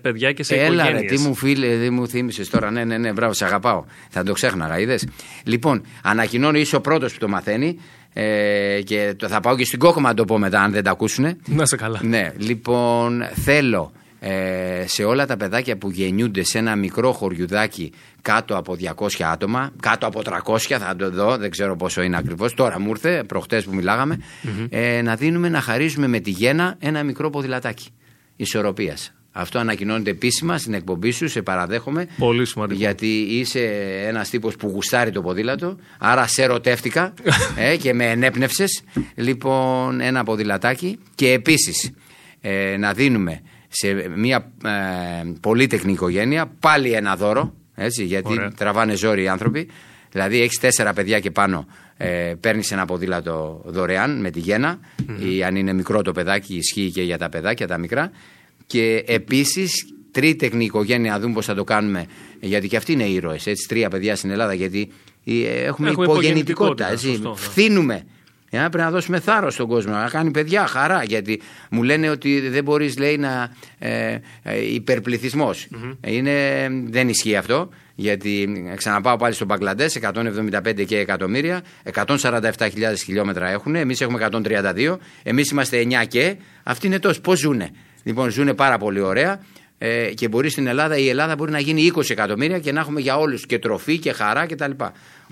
παιδιά 0.00 0.32
και 0.32 0.42
σε 0.42 0.54
Έλα 0.54 0.82
ρε, 0.84 0.88
οικογένειες. 0.88 1.20
τι 1.20 1.28
μου 1.28 1.34
φίλε, 1.34 1.76
δεν 1.76 1.94
μου 1.94 2.08
θύμισες 2.08 2.50
τώρα. 2.50 2.70
Ναι, 2.70 2.84
ναι, 2.84 2.98
ναι, 2.98 3.12
μπράβο, 3.12 3.32
σε 3.32 3.44
αγαπάω. 3.44 3.84
Θα 4.10 4.22
το 4.22 4.32
ξέχναγα, 4.32 4.78
είδε. 4.78 4.98
Λοιπόν, 5.44 5.82
ανακοινώνω, 6.02 6.58
είσαι 6.58 6.76
ο 6.76 6.80
πρώτος 6.80 7.12
που 7.12 7.18
το 7.18 7.28
μαθαίνει. 7.28 7.78
Ε, 8.12 8.80
και 8.84 9.14
το, 9.16 9.28
θα 9.28 9.40
πάω 9.40 9.56
και 9.56 9.64
στην 9.64 9.78
κόκκομα 9.78 10.08
να 10.08 10.14
το 10.14 10.24
πω 10.24 10.38
μετά, 10.38 10.60
αν 10.60 10.72
δεν 10.72 10.82
τα 10.84 10.90
ακούσουνε. 10.90 11.36
Να 11.46 11.66
σε 11.66 11.76
καλά. 11.76 12.00
Ναι, 12.02 12.32
λοιπόν, 12.36 13.22
θέλω 13.44 13.92
ε, 14.26 14.84
σε 14.86 15.04
όλα 15.04 15.26
τα 15.26 15.36
παιδάκια 15.36 15.76
που 15.76 15.90
γεννιούνται 15.90 16.42
σε 16.44 16.58
ένα 16.58 16.76
μικρό 16.76 17.12
χωριουδάκι 17.12 17.92
κάτω 18.22 18.56
από 18.56 18.76
200 18.96 19.08
άτομα, 19.32 19.72
κάτω 19.82 20.06
από 20.06 20.22
300 20.24 20.58
θα 20.58 20.96
το 20.96 21.10
δω, 21.10 21.36
δεν 21.36 21.50
ξέρω 21.50 21.76
πόσο 21.76 22.02
είναι 22.02 22.16
ακριβώς, 22.16 22.54
τώρα 22.54 22.80
μου 22.80 22.88
ήρθε, 22.90 23.24
προχτές 23.26 23.64
που 23.64 23.74
μιλαγαμε 23.74 24.18
ε, 24.68 25.02
να 25.02 25.16
δίνουμε, 25.16 25.48
να 25.48 25.60
χαρίζουμε 25.60 26.06
με 26.06 26.20
τη 26.20 26.30
γένα 26.30 26.76
ένα 26.78 27.02
μικρό 27.02 27.30
ποδηλατάκι 27.30 27.88
ισορροπίας. 28.36 29.12
Αυτό 29.32 29.58
ανακοινώνεται 29.58 30.10
επίσημα 30.10 30.58
στην 30.58 30.74
εκπομπή 30.74 31.10
σου, 31.10 31.28
σε 31.28 31.42
παραδέχομαι. 31.42 32.06
Πολύ 32.18 32.46
σημαντικό. 32.46 32.78
Γιατί 32.78 33.06
είσαι 33.06 33.60
ένας 34.06 34.30
τύπος 34.30 34.56
που 34.56 34.68
γουστάρει 34.68 35.10
το 35.10 35.22
ποδήλατο. 35.22 35.76
Άρα 35.98 36.26
σε 36.26 36.42
ερωτεύτηκα 36.42 37.14
ε, 37.56 37.76
και 37.76 37.94
με 37.94 38.10
ενέπνευσες. 38.10 38.82
Λοιπόν, 39.14 40.00
ένα 40.00 40.24
ποδηλατάκι. 40.24 40.98
Και 41.14 41.32
επίσης 41.32 41.90
ε, 42.40 42.76
να 42.76 42.92
δίνουμε 42.92 43.42
σε 43.74 44.08
μια 44.16 44.52
ε, 44.64 44.70
πολύτεκνη 45.40 45.92
οικογένεια 45.92 46.46
πάλι 46.60 46.92
ένα 46.92 47.16
δώρο. 47.16 47.54
Έτσι, 47.74 48.04
γιατί 48.04 48.32
Ωραία. 48.32 48.50
τραβάνε 48.56 48.94
ζόρι 48.94 49.22
οι 49.22 49.28
άνθρωποι. 49.28 49.68
Δηλαδή 50.10 50.40
έχεις 50.40 50.58
τέσσερα 50.58 50.92
παιδιά 50.92 51.20
και 51.20 51.30
πάνω, 51.30 51.66
ε, 51.96 52.34
παίρνεις 52.40 52.72
ένα 52.72 52.84
ποδήλατο 52.84 53.62
δωρεάν 53.66 54.20
με 54.20 54.30
τη 54.30 54.40
γένα. 54.40 54.78
Ή 55.18 55.44
αν 55.44 55.56
είναι 55.56 55.72
μικρό 55.72 56.02
το 56.02 56.12
παιδάκι, 56.12 56.54
ισχύει 56.54 56.90
και 56.90 57.02
για 57.02 57.18
τα 57.18 57.28
παιδάκια 57.28 57.66
τα 57.66 57.78
μικρά. 57.78 58.10
Και 58.66 59.04
επίσης 59.06 59.72
τρίτεκνη 60.10 60.64
οικογένεια, 60.64 61.10
να 61.10 61.20
δούμε 61.20 61.34
πώς 61.34 61.46
θα 61.46 61.54
το 61.54 61.64
κάνουμε. 61.64 62.06
Γιατί 62.40 62.68
και 62.68 62.76
αυτοί 62.76 62.92
είναι 62.92 63.04
ήρωες. 63.04 63.46
Έτσι, 63.46 63.68
τρία 63.68 63.88
παιδιά 63.88 64.16
στην 64.16 64.30
Ελλάδα, 64.30 64.54
γιατί 64.54 64.90
ε, 65.24 65.32
έχουμε, 65.32 65.88
Έχουμε 65.90 66.04
υπογεννητικότητα. 66.04 66.12
υπογεννητικότητα, 66.12 66.90
Έτσι. 66.90 67.06
σωστό, 67.06 67.28
ναι. 67.28 67.36
Φθήνουμε. 67.36 68.06
Για 68.54 68.62
να 68.62 68.68
πρέπει 68.68 68.84
να 68.84 68.90
δώσουμε 68.90 69.20
θάρρος 69.20 69.54
στον 69.54 69.68
κόσμο, 69.68 69.92
να 69.92 70.08
κάνει 70.08 70.30
παιδιά 70.30 70.66
χαρά. 70.66 71.04
Γιατί 71.04 71.40
μου 71.70 71.82
λένε 71.82 72.08
ότι 72.08 72.48
δεν 72.48 72.64
μπορείς, 72.64 72.98
λέει, 72.98 73.16
να. 73.16 73.52
Ε, 73.78 74.18
ε, 74.42 74.72
υπερπληθυσμος 74.72 75.68
Είναι, 76.06 76.32
δεν 76.84 77.08
ισχύει 77.08 77.36
αυτό. 77.36 77.68
Γιατί 77.94 78.64
ε, 78.72 78.74
ξαναπάω 78.74 79.16
πάλι 79.16 79.34
στον 79.34 79.46
Μπαγκλαντές, 79.46 79.98
175 80.02 80.84
και 80.86 80.98
εκατομμύρια, 80.98 81.62
147.000 81.94 82.10
χιλιόμετρα 83.04 83.48
έχουν. 83.48 83.74
Εμείς 83.74 84.00
έχουμε 84.00 84.28
132. 84.30 84.96
Εμείς 85.22 85.50
είμαστε 85.50 85.86
9 86.02 86.06
και. 86.08 86.36
Αυτοί 86.62 86.86
είναι 86.86 86.98
τόσοι. 86.98 87.20
Πώς 87.20 87.38
ζουνε. 87.38 87.70
Λοιπόν, 88.02 88.30
ζουνε 88.30 88.54
πάρα 88.54 88.78
πολύ 88.78 89.00
ωραία. 89.00 89.40
Ε, 89.86 90.14
και 90.14 90.28
μπορεί 90.28 90.50
στην 90.50 90.66
Ελλάδα, 90.66 90.96
η 90.96 91.08
Ελλάδα 91.08 91.34
μπορεί 91.34 91.50
να 91.50 91.58
γίνει 91.58 91.90
20 91.94 92.10
εκατομμύρια 92.10 92.58
και 92.58 92.72
να 92.72 92.80
έχουμε 92.80 93.00
για 93.00 93.16
όλους 93.16 93.46
και 93.46 93.58
τροφή 93.58 93.98
και 93.98 94.12
χαρά 94.12 94.46
κτλ. 94.46 94.70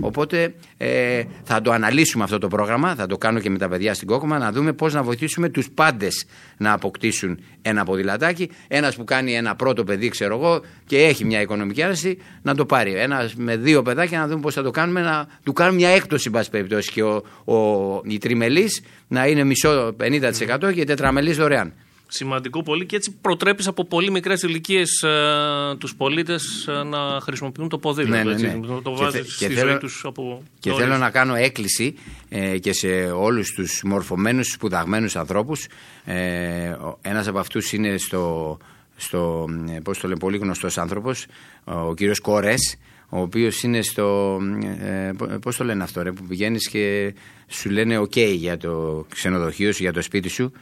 Οπότε 0.00 0.54
ε, 0.76 1.22
θα 1.44 1.60
το 1.60 1.72
αναλύσουμε 1.72 2.24
αυτό 2.24 2.38
το 2.38 2.48
πρόγραμμα, 2.48 2.94
θα 2.94 3.06
το 3.06 3.18
κάνω 3.18 3.40
και 3.40 3.50
με 3.50 3.58
τα 3.58 3.68
παιδιά 3.68 3.94
στην 3.94 4.06
Κόκκομα, 4.06 4.38
να 4.38 4.52
δούμε 4.52 4.72
πώς 4.72 4.94
να 4.94 5.02
βοηθήσουμε 5.02 5.48
τους 5.48 5.70
πάντες 5.70 6.26
να 6.56 6.72
αποκτήσουν 6.72 7.40
ένα 7.62 7.84
ποδηλατάκι. 7.84 8.50
Ένας 8.68 8.96
που 8.96 9.04
κάνει 9.04 9.34
ένα 9.34 9.56
πρώτο 9.56 9.84
παιδί, 9.84 10.08
ξέρω 10.08 10.36
εγώ, 10.36 10.60
και 10.86 11.02
έχει 11.02 11.24
μια 11.24 11.40
οικονομική 11.40 11.82
άρεση, 11.82 12.18
να 12.42 12.54
το 12.54 12.66
πάρει. 12.66 12.94
Ένας 12.94 13.34
με 13.34 13.56
δύο 13.56 13.82
παιδάκια 13.82 14.18
να 14.18 14.26
δούμε 14.26 14.40
πώς 14.40 14.54
θα 14.54 14.62
το 14.62 14.70
κάνουμε, 14.70 15.00
να 15.00 15.26
του 15.42 15.52
κάνουμε 15.52 15.76
μια 15.76 15.88
έκπτωση, 15.88 16.24
εν 16.26 16.32
πάση 16.32 16.50
περιπτώσει, 16.50 16.90
και 16.90 17.02
ο, 17.02 17.22
ο, 17.44 18.00
η 18.04 18.18
τριμελής 18.18 18.82
να 19.08 19.26
είναι 19.26 19.44
μισό 19.44 19.96
50% 20.00 20.72
και 20.74 20.80
η 20.80 20.84
τετραμελής 20.84 21.36
δωρεάν. 21.36 21.72
Σημαντικό 22.14 22.62
πολύ 22.62 22.86
και 22.86 22.96
έτσι 22.96 23.16
προτρέπεις 23.20 23.66
από 23.66 23.84
πολύ 23.84 24.10
μικρές 24.10 24.42
ηλικίες 24.42 25.02
ε, 25.02 25.76
τους 25.78 25.94
πολίτες 25.94 26.68
να 26.90 27.20
χρησιμοποιούν 27.20 27.68
το 27.68 27.78
ποδήλατο. 27.78 28.12
Ναι, 28.16 28.22
ναι, 28.22 28.40
ναι. 28.40 28.46
έτσι, 28.48 28.58
να 28.72 28.82
το 28.82 28.90
Και 28.90 29.02
βάζεις 29.02 29.20
θε- 29.20 29.28
στη 29.28 29.38
και 29.44 29.50
ζωή 29.50 29.56
θέλω- 29.64 29.78
τους 29.78 30.02
από. 30.04 30.42
Και 30.60 30.70
νωρίς. 30.70 30.84
θέλω 30.84 30.98
να 30.98 31.10
κάνω 31.10 31.34
έκκληση 31.34 31.94
ε, 32.28 32.58
και 32.58 32.72
σε 32.72 32.88
όλους 33.10 33.50
τους 33.52 33.82
μορφωμένους, 33.84 34.46
σπουδαγμένους 34.52 35.16
ανθρώπους. 35.16 35.66
Ε, 36.04 36.68
ο- 36.68 36.98
ένας 37.02 37.26
από 37.28 37.38
αυτούς 37.38 37.72
είναι 37.72 37.96
στο, 37.98 38.58
στο 38.96 39.48
ε, 39.76 39.78
πώς 39.80 39.98
το 39.98 40.08
λένε, 40.08 40.18
πολύ 40.18 40.36
γνωστός 40.38 40.78
άνθρωπος, 40.78 41.26
ο 41.64 41.94
κύριος 41.94 42.20
Κορές, 42.20 42.76
ο 43.08 43.20
οποίος 43.20 43.62
είναι 43.62 43.82
στο, 43.82 44.38
ε, 44.80 45.10
πο- 45.16 45.26
πώς 45.26 45.56
το 45.56 45.64
λένε 45.64 45.82
αυτό 45.82 46.02
ρε, 46.02 46.12
που 46.12 46.24
πηγαίνεις 46.26 46.68
και 46.68 47.14
σου 47.48 47.70
λένε 47.70 47.98
ok 47.98 48.16
για 48.34 48.56
το 48.56 49.06
ξενοδοχείο 49.08 49.72
σου, 49.72 49.82
για 49.82 49.92
το 49.92 50.02
σπίτι 50.02 50.28
σου. 50.28 50.52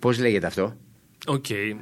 Πώς 0.00 0.18
λέγεται 0.18 0.46
αυτό; 0.46 0.76
Οκ. 1.26 1.50
ε, 1.50 1.76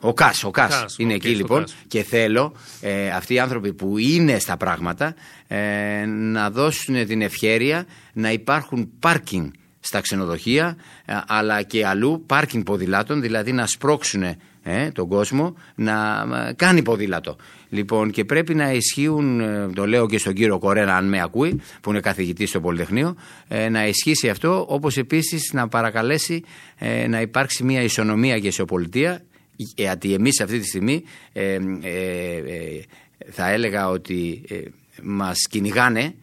Ο 0.00 0.12
ΚΑΣ, 0.14 0.44
ο 0.44 0.50
ΚΑΣ, 0.50 0.80
ΚΑΣ, 0.80 0.96
είναι 0.98 1.14
οκ, 1.14 1.18
εκεί 1.24 1.28
στο 1.28 1.36
λοιπόν 1.36 1.60
ΚΑΣ. 1.60 1.76
και 1.88 2.02
θέλω 2.02 2.52
ε, 2.80 3.10
αυτοί 3.10 3.34
οι 3.34 3.38
άνθρωποι 3.38 3.72
που 3.72 3.98
είναι 3.98 4.38
στα 4.38 4.56
πράγματα 4.56 5.14
ε, 5.46 6.04
να 6.06 6.50
δώσουν 6.50 7.06
την 7.06 7.22
ευχέρεια 7.22 7.86
να 8.12 8.32
υπάρχουν 8.32 8.90
πάρκινγκ 8.98 9.50
στα 9.86 10.00
ξενοδοχεία 10.00 10.76
ε, 11.04 11.14
αλλά 11.26 11.62
και 11.62 11.86
αλλού 11.86 12.22
πάρκινγκ 12.26 12.62
ποδηλάτων 12.62 13.20
δηλαδή 13.20 13.52
να 13.52 13.66
σπρώξουν 13.66 14.22
ε, 14.62 14.90
τον 14.92 15.08
κόσμο 15.08 15.56
να 15.74 16.26
ε, 16.48 16.52
κάνει 16.52 16.82
ποδήλατο. 16.82 17.36
Λοιπόν 17.68 18.10
και 18.10 18.24
πρέπει 18.24 18.54
να 18.54 18.72
ισχύουν, 18.72 19.40
ε, 19.40 19.68
το 19.74 19.86
λέω 19.86 20.06
και 20.06 20.18
στον 20.18 20.34
κύριο 20.34 20.58
Κορένα 20.58 20.96
αν 20.96 21.08
με 21.08 21.22
ακούει 21.22 21.60
που 21.80 21.90
είναι 21.90 22.00
καθηγητής 22.00 22.48
στο 22.48 22.60
Πολυτεχνείο 22.60 23.16
ε, 23.48 23.68
να 23.68 23.86
ισχύσει 23.86 24.28
αυτό 24.28 24.66
όπως 24.68 24.96
επίσης 24.96 25.50
να 25.52 25.68
παρακαλέσει 25.68 26.42
ε, 26.78 27.06
να 27.06 27.20
υπάρξει 27.20 27.64
μια 27.64 27.82
ισονομία 27.82 28.38
και 28.38 28.46
ισοπολιτεία 28.46 29.22
γιατί 29.56 30.14
εμείς 30.14 30.40
αυτή 30.40 30.58
τη 30.58 30.66
στιγμή 30.66 31.02
ε, 31.32 31.58
ε, 31.82 32.36
ε, 32.36 32.82
θα 33.30 33.50
έλεγα 33.50 33.88
ότι 33.88 34.42
ε, 34.48 34.56
μας 35.02 35.46
κυνηγάνε 35.50 36.14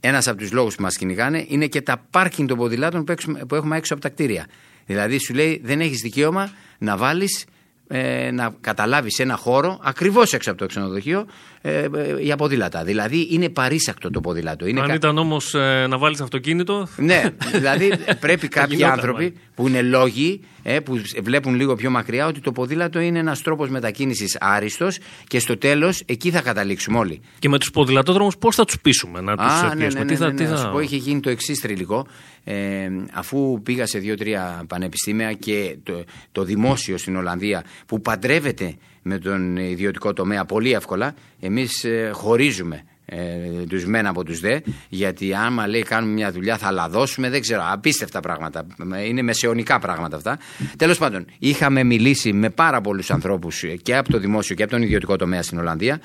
ένας 0.00 0.26
από 0.28 0.38
τους 0.38 0.52
λόγους 0.52 0.74
που 0.74 0.82
μας 0.82 0.96
κυνηγάνε 0.96 1.44
είναι 1.48 1.66
και 1.66 1.82
τα 1.82 2.06
πάρκινγκ 2.10 2.48
των 2.48 2.56
ποδηλάτων 2.56 3.04
που, 3.04 3.12
έξω- 3.12 3.46
που 3.48 3.54
έχουμε 3.54 3.76
έξω 3.76 3.92
από 3.94 4.02
τα 4.02 4.08
κτίρια. 4.08 4.46
Δηλαδή 4.86 5.18
σου 5.18 5.34
λέει 5.34 5.60
δεν 5.64 5.80
έχεις 5.80 6.00
δικαίωμα 6.00 6.50
να 6.78 6.96
βάλεις 6.96 7.44
ε, 7.88 8.30
να 8.30 8.54
καταλάβεις 8.60 9.18
ένα 9.18 9.36
χώρο 9.36 9.78
ακριβώς 9.82 10.32
έξω 10.32 10.50
από 10.50 10.58
το 10.58 10.66
ξενοδοχείο 10.66 11.26
ε, 11.60 11.78
ε, 11.78 11.88
για 12.20 12.36
ποδήλατα. 12.36 12.84
Δηλαδή 12.84 13.28
είναι 13.30 13.48
παρήσακτο 13.48 14.10
το 14.10 14.20
ποδήλατο. 14.20 14.66
Είναι 14.66 14.80
αν 14.80 14.86
κα- 14.86 14.94
ήταν 14.94 15.18
όμως 15.18 15.54
να 15.88 15.98
βάλεις 15.98 16.20
αυτοκίνητο. 16.20 16.88
ναι, 16.96 17.22
δηλαδή 17.54 17.92
πρέπει 18.20 18.48
κάποιοι 18.48 18.76
γινόταν, 18.76 18.98
άνθρωποι 18.98 19.22
μάλλον. 19.24 19.38
που 19.54 19.68
είναι 19.68 19.82
λόγοι, 19.82 20.40
ε, 20.62 20.80
που 20.80 21.00
βλέπουν 21.22 21.54
λίγο 21.54 21.74
πιο 21.74 21.90
μακριά, 21.90 22.26
ότι 22.26 22.40
το 22.40 22.52
ποδήλατο 22.52 22.98
είναι 23.00 23.18
ένας 23.18 23.42
τρόπος 23.42 23.68
μετακίνησης 23.70 24.36
άριστος 24.40 24.98
και 25.26 25.38
στο 25.38 25.56
τέλος 25.58 26.02
εκεί 26.06 26.30
θα 26.30 26.40
καταλήξουμε 26.40 26.98
όλοι. 26.98 27.20
Και 27.38 27.48
με 27.48 27.58
τους 27.58 27.70
ποδηλατόδρομους 27.70 28.36
πώς 28.38 28.54
θα 28.54 28.64
τους 28.64 28.80
πείσουμε 28.80 29.20
να 29.20 29.36
του 29.36 29.42
Α, 29.42 29.62
ναι, 29.62 29.68
ναι, 29.68 29.74
πιέσουμε. 29.80 30.04
ναι, 30.04 30.10
Τι 30.10 30.16
θα. 30.16 30.26
ναι, 30.26 30.34
τι 30.34 30.42
ναι. 30.42 30.48
Να 30.48 30.56
θα- 30.56 30.62
σου 30.62 30.70
πω, 30.72 30.80
είχε 30.80 30.96
γίνει 30.96 31.20
το 31.20 31.30
εξής 31.30 31.60
τριλικό. 31.60 32.06
Ε, 32.44 32.88
αφού 33.12 33.60
πήγα 33.62 33.86
σε 33.86 33.98
δύο-τρία 33.98 34.64
πανεπιστήμια 34.68 35.32
και 35.32 35.76
το, 35.82 36.04
το 36.32 36.42
δημόσιο 36.44 36.98
στην 36.98 37.16
Ολλανδία 37.16 37.64
που 37.86 38.00
παντρεύεται 38.00 38.74
με 39.02 39.18
τον 39.18 39.56
ιδιωτικό 39.56 40.12
τομέα 40.12 40.44
πολύ 40.44 40.72
εύκολα, 40.72 41.14
εμείς 41.40 41.84
ε, 41.84 42.10
χωρίζουμε 42.12 42.84
ε, 43.10 43.64
τους 43.68 43.86
μεν 43.86 44.06
από 44.06 44.24
τους 44.24 44.40
δε, 44.40 44.60
γιατί 44.88 45.34
άμα 45.34 45.66
λέει 45.66 45.82
κάνουμε 45.82 46.12
μια 46.12 46.32
δουλειά 46.32 46.56
θα 46.56 46.70
λαδώσουμε, 46.70 47.30
δεν 47.30 47.40
ξέρω, 47.40 47.62
απίστευτα 47.66 48.20
πράγματα, 48.20 48.66
είναι 49.06 49.22
μεσαιωνικά 49.22 49.78
πράγματα 49.78 50.16
αυτά. 50.16 50.38
Τέλος 50.76 50.98
πάντων, 50.98 51.26
είχαμε 51.38 51.84
μιλήσει 51.84 52.32
με 52.32 52.50
πάρα 52.50 52.80
πολλούς 52.80 53.10
ανθρώπους 53.10 53.62
ε, 53.62 53.76
και 53.76 53.96
από 53.96 54.10
το 54.10 54.18
δημόσιο 54.18 54.54
και 54.54 54.62
από 54.62 54.72
τον 54.72 54.82
ιδιωτικό 54.82 55.16
τομέα 55.16 55.42
στην 55.42 55.58
Ολλανδία 55.58 56.00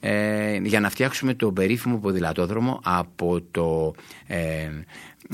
ε, 0.00 0.56
για 0.62 0.80
να 0.80 0.90
φτιάξουμε 0.90 1.34
τον 1.34 1.54
περίφημο 1.54 1.98
ποδηλατόδρομο 1.98 2.80
από 2.84 3.40
το, 3.50 3.94
ε, 4.26 4.68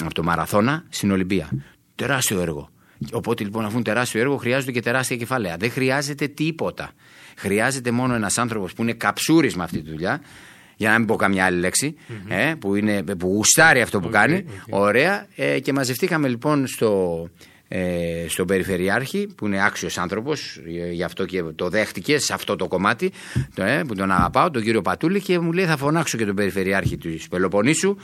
από 0.05 0.15
το 0.15 0.23
Μαραθώνα 0.23 0.85
στην 0.89 1.11
Ολυμπία. 1.11 1.49
Τεράστιο 1.95 2.41
έργο. 2.41 2.69
Οπότε 3.13 3.45
λοιπόν, 3.45 3.65
αφού 3.65 3.75
είναι 3.75 3.85
τεράστιο 3.85 4.21
έργο, 4.21 4.37
χρειάζονται 4.37 4.73
και 4.73 4.81
τεράστια 4.81 5.17
κεφάλαια. 5.17 5.57
Δεν 5.57 5.71
χρειάζεται 5.71 6.27
τίποτα. 6.27 6.93
Χρειάζεται 7.37 7.91
μόνο 7.91 8.15
ένας 8.15 8.39
άνθρωπος 8.39 8.73
που 8.73 8.83
είναι 8.83 8.93
καψούρη 8.93 9.53
με 9.57 9.63
αυτή 9.63 9.83
τη 9.83 9.91
δουλειά, 9.91 10.21
για 10.77 10.91
να 10.91 10.99
μην 10.99 11.07
πω 11.07 11.17
καμιά 11.17 11.45
άλλη 11.45 11.59
λέξη, 11.59 11.95
ε, 12.29 12.55
που, 12.59 12.75
είναι, 12.75 13.03
που 13.03 13.27
γουστάρει 13.27 13.81
αυτό 13.81 14.01
που 14.01 14.09
κάνει. 14.09 14.45
Ωραία. 14.71 15.27
Ε, 15.37 15.61
και 15.61 15.73
μαζευτήκαμε 15.73 16.29
λοιπόν 16.29 16.67
στο, 16.67 17.29
ε, 17.69 18.25
στον 18.29 18.47
Περιφερειάρχη, 18.47 19.27
που 19.37 19.47
είναι 19.47 19.65
άξιος 19.65 19.99
άνθρωπος, 19.99 20.61
γι' 20.93 21.03
αυτό 21.03 21.25
και 21.25 21.43
το 21.43 21.69
δέχτηκε 21.69 22.19
σε 22.19 22.33
αυτό 22.33 22.57
το 22.57 22.69
κομμάτι, 22.69 23.13
το, 23.55 23.63
ε, 23.63 23.85
που 23.87 23.95
τον 23.95 24.11
αγαπάω, 24.11 24.51
τον 24.51 24.63
κύριο 24.63 24.83
Πατούλη, 24.83 25.21
και 25.21 25.39
μου 25.39 25.53
λέει: 25.53 25.65
Θα 25.65 25.77
φωνάξω 25.77 26.19
και 26.19 26.25
τον 26.25 26.35
Περιφερειάρχη 26.35 26.97
της 26.97 27.29
Πελοποννήσου, 27.29 27.97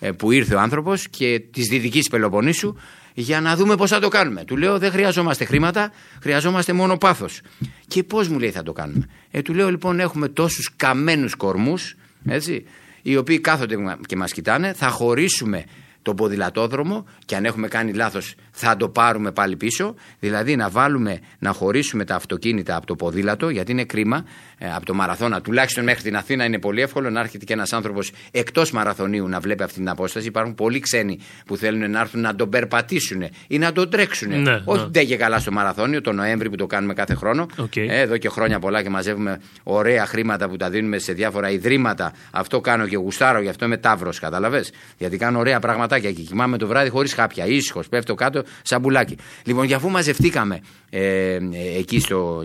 ε, 0.00 0.12
που 0.12 0.32
ήρθε 0.32 0.54
ο 0.54 0.60
άνθρωπος, 0.60 1.08
και 1.08 1.42
της 1.50 1.68
Δυτικής 1.68 2.08
Πελοποννήσου, 2.08 2.74
για 3.18 3.40
να 3.40 3.56
δούμε 3.56 3.76
πώς 3.76 3.90
θα 3.90 3.98
το 3.98 4.08
κάνουμε. 4.08 4.44
Του 4.44 4.56
λέω: 4.56 4.78
Δεν 4.78 4.90
χρειαζόμαστε 4.90 5.44
χρήματα, 5.44 5.92
χρειαζόμαστε 6.22 6.72
μόνο 6.72 6.96
πάθος. 6.96 7.40
Και 7.86 8.02
πώς 8.02 8.28
μου 8.28 8.38
λέει 8.38 8.50
θα 8.50 8.62
το 8.62 8.72
κάνουμε. 8.72 9.08
Ε, 9.30 9.42
του 9.42 9.54
λέω: 9.54 9.70
Λοιπόν, 9.70 10.00
έχουμε 10.00 10.28
τόσους 10.28 10.70
καμένους 10.76 11.34
κορμούς, 11.34 11.96
έτσι, 12.24 12.64
οι 13.02 13.16
οποίοι 13.16 13.40
κάθονται 13.40 13.76
και 14.06 14.16
μας 14.16 14.32
κοιτάνε, 14.32 14.72
θα 14.72 14.88
χωρίσουμε 14.88 15.64
το 16.02 16.14
ποδηλατόδρομο 16.14 17.06
και 17.24 17.36
αν 17.36 17.44
έχουμε 17.44 17.68
κάνει 17.68 17.92
λάθος 17.92 18.34
θα 18.58 18.76
το 18.76 18.88
πάρουμε 18.88 19.32
πάλι 19.32 19.56
πίσω 19.56 19.94
δηλαδή 20.20 20.56
να 20.56 20.68
βάλουμε 20.70 21.18
να 21.38 21.52
χωρίσουμε 21.52 22.04
τα 22.04 22.14
αυτοκίνητα 22.14 22.76
από 22.76 22.86
το 22.86 22.94
ποδήλατο 22.96 23.48
γιατί 23.48 23.72
είναι 23.72 23.84
κρίμα 23.84 24.24
ε, 24.58 24.72
από 24.74 24.84
το 24.86 24.94
μαραθώνα 24.94 25.40
τουλάχιστον 25.40 25.84
μέχρι 25.84 26.02
την 26.02 26.16
Αθήνα 26.16 26.44
είναι 26.44 26.58
πολύ 26.58 26.80
εύκολο 26.80 27.10
να 27.10 27.20
έρχεται 27.20 27.44
και 27.44 27.52
ένας 27.52 27.72
άνθρωπος 27.72 28.12
εκτός 28.30 28.70
μαραθωνίου 28.70 29.28
να 29.28 29.40
βλέπει 29.40 29.62
αυτή 29.62 29.78
την 29.78 29.88
απόσταση 29.88 30.26
υπάρχουν 30.26 30.54
πολλοί 30.54 30.80
ξένοι 30.80 31.18
που 31.46 31.56
θέλουν 31.56 31.90
να 31.90 32.00
έρθουν 32.00 32.20
να 32.20 32.34
τον 32.34 32.48
περπατήσουν 32.48 33.22
ή 33.46 33.58
να 33.58 33.72
τον 33.72 33.90
τρέξουν 33.90 34.42
Ναι, 34.42 34.60
όχι 34.64 34.82
ναι. 34.82 34.88
δεν 34.90 35.06
και 35.06 35.16
καλά 35.16 35.38
στο 35.38 35.52
μαραθώνιο 35.52 36.00
το 36.00 36.12
Νοέμβρη 36.12 36.50
που 36.50 36.56
το 36.56 36.66
κάνουμε 36.66 36.94
κάθε 36.94 37.14
χρόνο 37.14 37.46
Οκ. 37.56 37.76
ε, 37.76 38.00
εδώ 38.00 38.16
και 38.16 38.28
χρόνια 38.28 38.58
πολλά 38.58 38.82
και 38.82 38.90
μαζεύουμε 38.90 39.40
ωραία 39.62 40.06
χρήματα 40.06 40.48
που 40.48 40.56
τα 40.56 40.70
δίνουμε 40.70 40.98
σε 40.98 41.12
διάφορα 41.12 41.50
ιδρύματα. 41.50 42.12
Αυτό 42.30 42.60
κάνω 42.60 42.86
και 42.86 42.96
γουστάρω, 42.96 43.40
γι' 43.40 43.48
αυτό 43.48 43.64
είμαι 43.64 43.76
ταύρος, 43.76 44.10
κατάλαβες. 44.20 44.64
Γιατί 44.98 45.16
κάνω 45.16 45.38
ωραία 45.38 45.58
πραγματάκια 45.60 46.12
και 46.12 46.22
κοιμάμαι 46.22 46.58
το 46.58 46.66
βράδυ 46.66 46.88
χωρίς 46.88 47.14
χάπια. 47.14 47.46
Ήσυχος, 47.46 47.88
πέφτω 47.88 48.14
κάτω 48.14 48.42
σαν 48.62 48.82
πουλάκι. 48.82 49.16
Λοιπόν, 49.44 49.64
για 49.64 49.76
αφού 49.76 49.90
μαζευτήκαμε 49.90 50.60
ε, 50.90 51.00
ε, 51.00 51.40
εκεί 51.78 52.00
στο, 52.00 52.44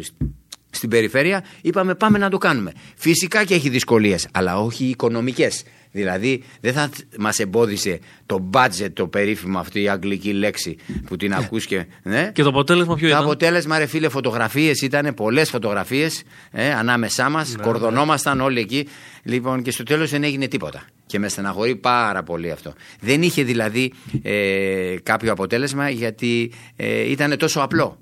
στην 0.70 0.90
περιφέρεια, 0.90 1.44
είπαμε 1.62 1.96
πάμε 1.96 2.18
να 2.18 2.30
το 2.30 2.38
κάνουμε. 2.38 2.72
Φυσικά 2.96 3.44
και 3.44 3.54
έχει 3.54 3.70
δυσκολίες, 3.70 4.28
αλλά 4.32 4.60
όχι 4.60 4.86
οικονομικές. 4.86 5.64
Δηλαδή 5.92 6.44
δεν 6.62 6.74
θα 6.74 6.90
μας 7.20 7.40
εμπόδισε 7.40 8.00
το 8.26 8.50
budget 8.54 8.94
το 8.94 9.08
περίφημο 9.08 9.60
αυτή 9.60 9.82
η 9.82 9.90
αγγλική 9.90 10.34
λέξη 10.34 10.78
που 11.06 11.16
την 11.16 11.34
ακούς 11.34 11.66
και. 11.66 11.86
Ναι. 12.04 12.32
Και 12.34 12.44
το 12.44 12.50
αποτέλεσμα 12.50 12.96
ποιο 12.96 13.08
Το 13.08 13.14
ήταν; 13.14 13.24
αποτέλεσμα, 13.24 13.78
ρε 13.78 13.86
φίλε, 13.86 14.10
φωτογραφίες 14.10 14.82
ήταν 14.82 15.14
πολλές 15.14 15.50
φωτογραφίες 15.50 16.24
ε, 16.52 16.74
ανάμεσά 16.74 17.30
μας. 17.30 17.56
Ναι, 17.56 17.64
κορδονόμασταν 17.64 18.42
όλοι 18.42 18.60
εκεί. 18.60 18.88
Λοιπόν, 19.24 19.62
και 19.62 19.72
στο 19.72 19.84
τέλος 19.84 20.10
δεν 20.10 20.24
έγινε 20.24 20.48
τίποτα. 20.48 20.84
Και 21.12 21.20
με 21.20 21.28
στεναχωρεί 21.30 21.76
πάρα 21.76 22.24
πολύ 22.24 22.52
αυτό. 22.52 22.74
Δεν 23.00 23.22
είχε 23.22 23.44
δηλαδή 23.44 23.94
ε, 24.22 24.96
κάποιο 25.04 25.32
αποτέλεσμα 25.32 25.90
γιατί 25.90 26.52
ε, 26.76 27.10
ήταν 27.12 27.38
τόσο 27.38 27.60
απλό. 27.62 27.98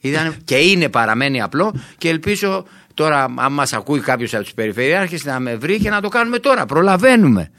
Ήταν, 0.00 0.36
και 0.44 0.56
είναι 0.56 0.88
παραμένει 0.88 1.42
απλό 1.42 1.74
και 1.98 2.08
ελπίζω 2.08 2.64
τώρα, 2.94 3.34
αν 3.36 3.52
μας 3.52 3.72
ακούει 3.72 4.00
κάποιος 4.00 4.34
από 4.34 4.42
τους 4.42 4.54
περιφερειάρχες, 4.54 5.24
να 5.24 5.40
με 5.40 5.56
βρει 5.56 5.78
και 5.78 5.90
να 5.90 6.00
το 6.00 6.08
κάνουμε 6.08 6.38
τώρα. 6.38 6.66
Προλαβαίνουμε. 6.66 7.50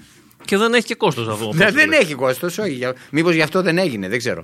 Και 0.46 0.58
δεν 0.58 0.74
έχει 0.74 0.86
και 0.86 0.96
κόστος 0.96 1.28
αυτό. 1.28 1.50
Ναι, 1.54 1.72
δεν 1.72 1.92
έχει 1.92 2.13
κόστος, 2.13 2.58
όχι. 2.58 2.80
Μήπως 3.12 3.34
γι' 3.34 3.42
αυτό 3.42 3.62
δεν 3.62 3.78
έγινε, 3.78 4.08
δεν 4.10 4.18
ξέρω. 4.18 4.44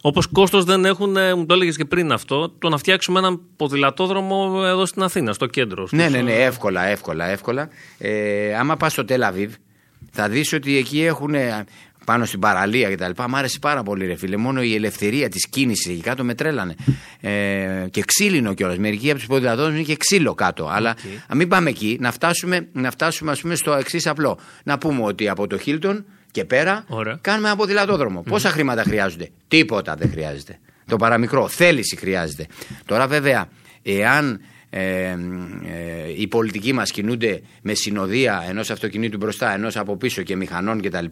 Όπως 0.00 0.26
κόστος 0.26 0.64
δεν 0.64 0.84
έχουν, 0.84 1.16
ε, 1.16 1.34
μου 1.34 1.46
το 1.46 1.54
έλεγες 1.54 1.76
και 1.76 1.84
πριν 1.84 2.12
αυτό, 2.12 2.48
το 2.58 2.68
να 2.68 2.76
φτιάξουμε 2.78 3.18
έναν 3.18 3.40
ποδηλατόδρομο 3.56 4.62
εδώ 4.64 4.86
στην 4.86 5.02
Αθήνα, 5.02 5.32
στο 5.32 5.46
κέντρο. 5.46 5.86
Ναι, 5.90 6.02
στους- 6.02 6.14
ναι, 6.14 6.22
ναι, 6.22 6.32
εύκολα, 6.32 6.84
εύκολα, 6.86 7.24
εύκολα. 7.28 7.68
Ε, 7.98 8.54
άμα 8.54 8.76
πας 8.76 8.92
στο 8.92 9.04
Τελαβίβ, 9.04 9.52
θα 10.12 10.28
δεις 10.28 10.52
ότι 10.52 10.76
εκεί 10.76 11.04
έχουν 11.04 11.34
πάνω 12.04 12.24
στην 12.24 12.38
παραλία 12.40 12.88
και 12.88 12.96
τα 12.96 13.08
λοιπά. 13.08 13.28
Μ' 13.28 13.36
άρεσε 13.36 13.58
πάρα 13.58 13.82
πολύ, 13.82 14.06
ρε 14.06 14.16
φίλε. 14.16 14.36
Μόνο 14.36 14.62
η 14.62 14.74
ελευθερία 14.74 15.28
της 15.28 15.48
κίνησης 15.48 15.86
εκεί 15.86 16.00
κάτω 16.00 16.24
με 16.24 16.34
τρέλανε. 16.34 16.74
Ε, 17.20 17.86
και 17.90 18.02
ξύλινο 18.06 18.54
κιόλας. 18.54 18.78
Μερικοί 18.78 19.10
από 19.10 19.18
τους 19.18 19.26
ποδηλατόδρομους 19.26 19.74
είναι 19.74 19.86
και 19.86 19.96
ξύλο 19.96 20.34
κάτω. 20.34 20.68
Αλλά 20.72 20.90
α 21.26 21.34
μην 21.34 21.48
πάμε 21.48 21.70
εκεί, 21.70 21.96
να 22.00 22.12
φτάσουμε, 22.12 22.68
να 22.72 22.90
φτάσουμε 22.90 23.30
ας 23.30 23.40
πούμε, 23.40 23.54
στο 23.54 23.72
εξής 23.72 24.06
απλό. 24.06 24.38
Να 24.64 24.78
πούμε 24.78 25.02
ότι 25.02 25.28
από 25.28 25.46
το 25.46 25.58
Χίλτον 25.58 26.04
και 26.30 26.44
πέρα 26.44 26.84
Ωραία. 26.88 27.18
κάνουμε 27.20 27.48
ένα 27.48 27.56
ποδηλατόδρομο. 27.56 28.22
Πόσα 28.22 28.50
χρήματα 28.50 28.82
χρειάζονται, 28.82 29.28
Τίποτα 29.48 29.94
δεν 29.94 30.10
χρειάζεται. 30.10 30.58
Το 30.86 30.96
παραμικρό, 30.96 31.48
θέληση 31.48 31.96
χρειάζεται. 31.96 32.46
Τώρα 32.86 33.06
βέβαια, 33.06 33.48
εάν 33.82 34.40
ε, 34.74 34.80
ε, 34.80 35.16
οι 36.16 36.26
πολιτικοί 36.26 36.72
μας 36.72 36.90
κινούνται 36.90 37.42
με 37.62 37.74
συνοδεία 37.74 38.44
ενός 38.48 38.70
αυτοκινήτου 38.70 39.16
μπροστά, 39.16 39.54
ενός 39.54 39.76
από 39.76 39.96
πίσω 39.96 40.22
και 40.22 40.36
μηχανών 40.36 40.80
κτλ. 40.80 41.04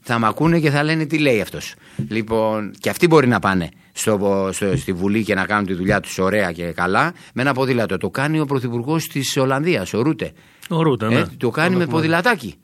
Θα 0.00 0.18
μ' 0.18 0.24
ακούνε 0.24 0.60
και 0.60 0.70
θα 0.70 0.82
λένε 0.82 1.06
τι 1.06 1.18
λέει 1.18 1.40
αυτός. 1.40 1.74
Λοιπόν, 2.08 2.72
και 2.80 2.90
αυτοί 2.90 3.06
μπορεί 3.06 3.26
να 3.26 3.38
πάνε 3.38 3.68
στο, 3.92 4.48
στο, 4.52 4.76
στη 4.76 4.92
Βουλή 4.92 5.24
και 5.24 5.34
να 5.34 5.46
κάνουν 5.46 5.66
τη 5.66 5.74
δουλειά 5.74 6.00
τους 6.00 6.18
ωραία 6.18 6.52
και 6.52 6.64
καλά 6.64 7.12
με 7.34 7.42
ένα 7.42 7.52
ποδήλατο. 7.52 7.96
Το 7.96 8.10
κάνει 8.10 8.40
ο 8.40 8.44
Πρωθυπουργός 8.44 9.06
της 9.06 9.36
Ολλανδίας, 9.36 9.92
ο 9.94 10.02
Ρούτε. 10.02 10.32
Ο 10.68 10.82
Ρούτε, 10.82 11.08
ναι. 11.08 11.14
Ε, 11.14 11.26
το 11.36 11.50
κάνει 11.50 11.76
με 11.76 11.82
έχουμε 11.82 11.96
ποδηλατάκι. 11.96 12.54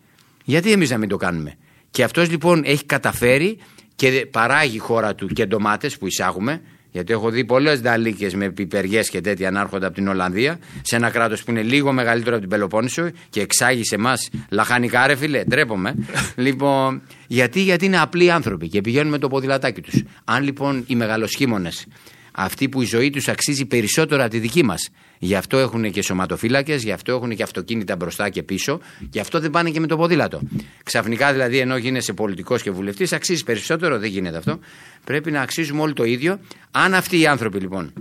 Γιατί 0.45 0.73
εμείς 0.73 0.91
να 0.91 0.99
μην 0.99 1.09
το 1.09 1.17
κάνουμε; 1.17 1.55
Και 1.91 2.05
αυτός 2.05 2.31
λοιπόν 2.31 2.63
έχει 2.65 2.85
καταφέρει 2.85 3.59
και 3.97 4.27
παράγει 4.31 4.77
η 4.77 4.79
χώρα 4.79 5.15
του 5.15 5.27
και 5.27 5.47
ντομάτες 5.47 5.99
που 5.99 6.07
εισάγουμε. 6.07 6.61
Γιατί 6.95 7.13
έχω 7.13 7.31
δει 7.31 7.45
πολλές 7.45 7.81
νταλίκε 7.81 8.31
με 8.35 8.51
πιπεριές 8.51 9.09
και 9.09 9.21
τέτοια 9.21 9.51
να 9.51 9.61
έρχονται 9.61 9.87
από 9.87 9.95
την 9.95 10.09
Ολλανδία, 10.09 10.59
σε 10.83 10.97
ένα 10.97 11.11
κράτος 11.11 11.45
που 11.45 11.51
είναι 11.51 11.63
λίγο 11.63 11.93
μεγαλύτερο 11.93 12.37
από 12.37 12.41
την 12.41 12.51
Πελοπόννησο 12.51 13.11
και 13.31 13.41
εξάγει 13.41 13.85
σε 13.85 13.95
εμάς 13.95 14.29
λαχανικά, 14.49 15.07
ρε 15.07 15.15
φίλε. 15.15 15.45
Ντρέπομαι. 15.45 15.95
λοιπόν, 16.47 17.03
γιατί, 17.27 17.61
γιατί 17.61 17.85
είναι 17.85 18.01
απλοί 18.01 18.31
άνθρωποι 18.31 18.69
και 18.69 18.81
πηγαίνουν 18.81 19.11
με 19.11 19.19
το 19.19 19.29
ποδηλατάκι 19.29 19.81
τους. 19.81 20.03
Αν 20.25 20.43
λοιπόν 20.43 20.85
οι 20.87 20.95
μεγαλοσχήμονες, 20.95 21.87
αυτοί 22.35 22.69
που 22.69 22.83
η 22.83 22.85
ζωή 22.85 23.11
τους 23.11 23.29
αξίζει 23.29 23.67
περισσότερο 23.67 24.23
από 24.23 24.31
τη 24.31 24.39
δική 24.39 24.65
μας, 24.65 24.91
Γι' 25.25 25.35
αυτό 25.35 25.59
έχουν 25.59 25.91
και 25.91 26.03
σωματοφύλακες, 26.03 26.83
γι' 26.83 26.93
αυτό 26.93 27.13
έχουν 27.13 27.37
και 27.37 27.43
αυτοκίνητα 27.43 27.97
μπροστά 27.97 28.29
και 28.29 28.43
πίσω, 28.43 28.81
γι' 29.11 29.21
αυτό 29.21 29.41
δεν 29.41 29.51
πάνε 29.51 29.71
και 29.71 29.81
με 29.81 29.87
το 29.87 29.97
ποδήλατο. 29.97 30.41
Ξαφνικά 30.83 31.33
δηλαδή, 31.33 31.59
ενώ 31.59 31.77
γίνεσαι 31.77 32.13
πολιτικός 32.13 32.63
και 32.63 32.71
βουλευτής, 32.71 33.13
αξίζεις 33.13 33.43
περισσότερο, 33.43 33.99
δεν 33.99 34.11
γίνεται 34.11 34.37
αυτό. 34.37 34.59
Πρέπει 35.05 35.31
να 35.31 35.41
αξίζουμε 35.41 35.81
όλοι 35.81 35.93
το 35.93 36.05
ίδιο. 36.05 36.41
Αν 36.71 36.95
αυτοί 36.95 37.21
οι 37.21 37.27
άνθρωποι 37.27 37.59
λοιπόν 37.59 37.93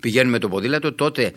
πηγαίνουν 0.00 0.30
με 0.30 0.38
το 0.38 0.48
ποδήλατο, 0.48 0.92
τότε 0.92 1.32